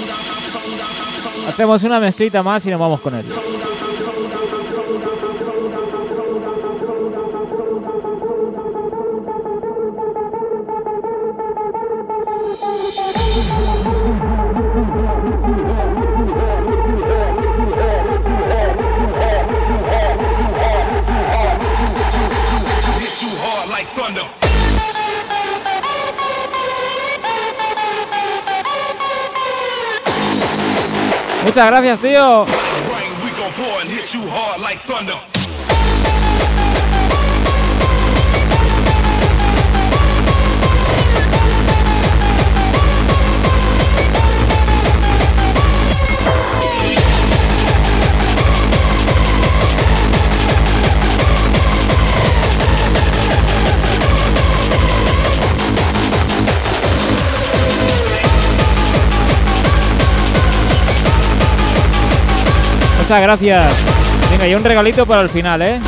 Hacemos 1.49 1.83
una 1.85 2.01
mezclita 2.01 2.43
más 2.43 2.65
y 2.67 2.71
nos 2.71 2.81
vamos 2.81 3.01
con 3.01 3.15
él. 3.15 3.27
Muchas 31.53 31.67
gracias, 31.67 31.99
tío. 31.99 32.47
Muchas 63.03 63.21
gracias. 63.21 63.65
Venga, 64.31 64.47
y 64.47 64.55
un 64.55 64.63
regalito 64.63 65.05
para 65.05 65.23
el 65.23 65.29
final, 65.29 65.61
¿eh? 65.61 65.81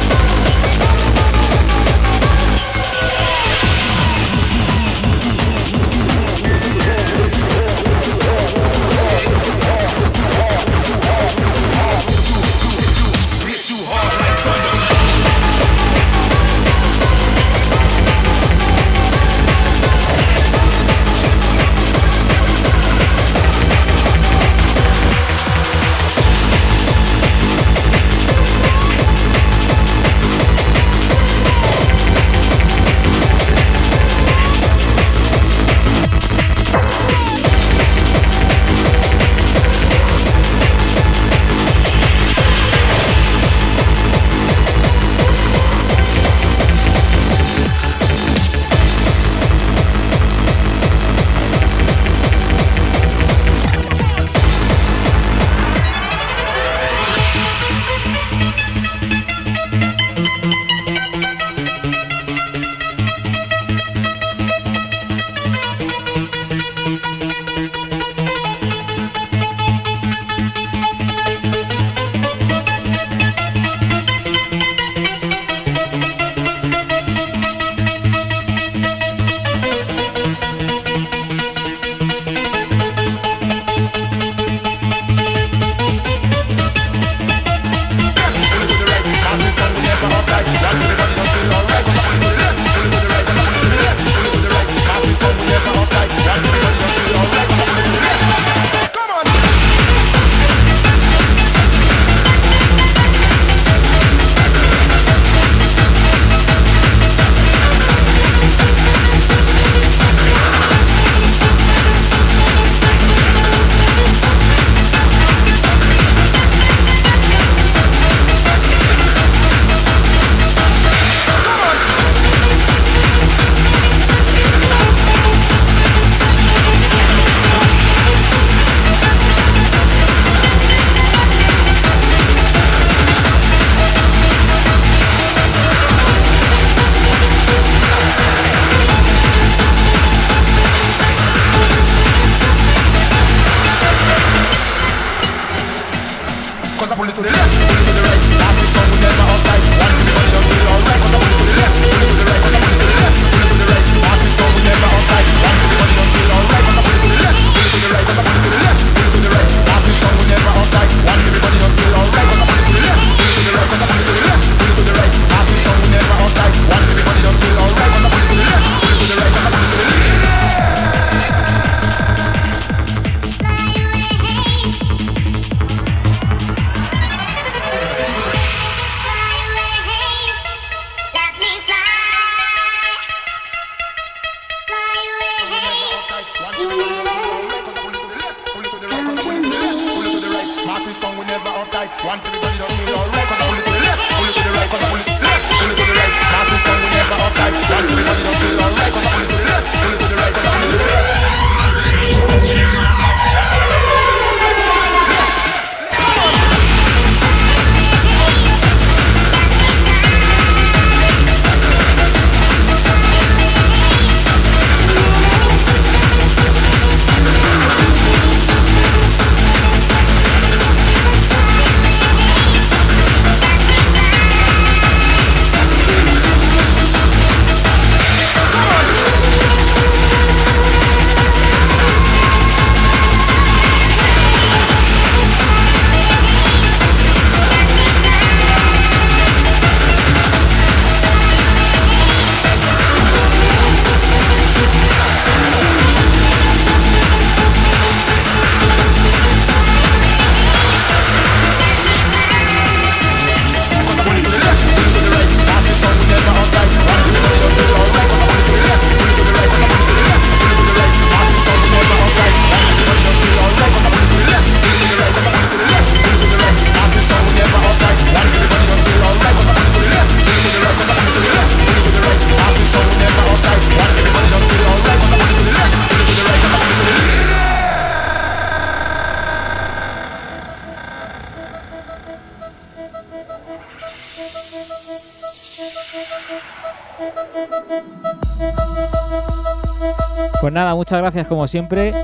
Siempre 291.55 291.95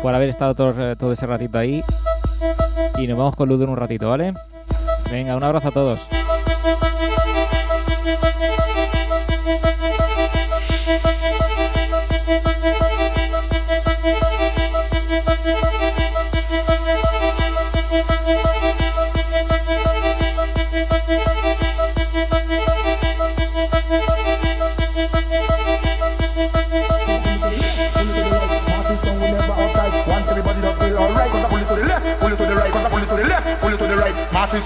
por 0.00 0.14
haber 0.14 0.28
estado 0.28 0.54
todo, 0.54 0.94
todo 0.94 1.10
ese 1.10 1.26
ratito 1.26 1.58
ahí. 1.58 1.82
Y 2.98 3.08
nos 3.08 3.18
vamos 3.18 3.34
con 3.34 3.48
Ludo 3.48 3.64
en 3.64 3.70
un 3.70 3.76
ratito, 3.76 4.08
¿vale? 4.08 4.32
Venga, 5.10 5.34
un 5.36 5.42
abrazo 5.42 5.70
a 5.70 5.72
todos. 5.72 6.19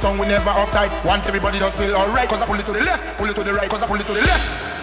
Song, 0.04 0.18
we 0.18 0.26
never 0.26 0.50
uptight. 0.50 0.90
Want 1.02 1.26
everybody 1.26 1.58
just 1.58 1.78
feel 1.78 1.94
alright. 1.94 2.28
Cause 2.28 2.42
I 2.42 2.46
pull 2.46 2.60
it 2.60 2.66
to 2.66 2.72
the 2.72 2.80
left, 2.80 3.16
pull 3.16 3.30
it 3.30 3.36
to 3.36 3.42
the 3.42 3.54
right, 3.54 3.70
cause 3.70 3.82
I 3.82 3.86
pull 3.86 3.96
it 3.96 4.06
to 4.06 4.12
the 4.12 4.20
left. 4.20 4.73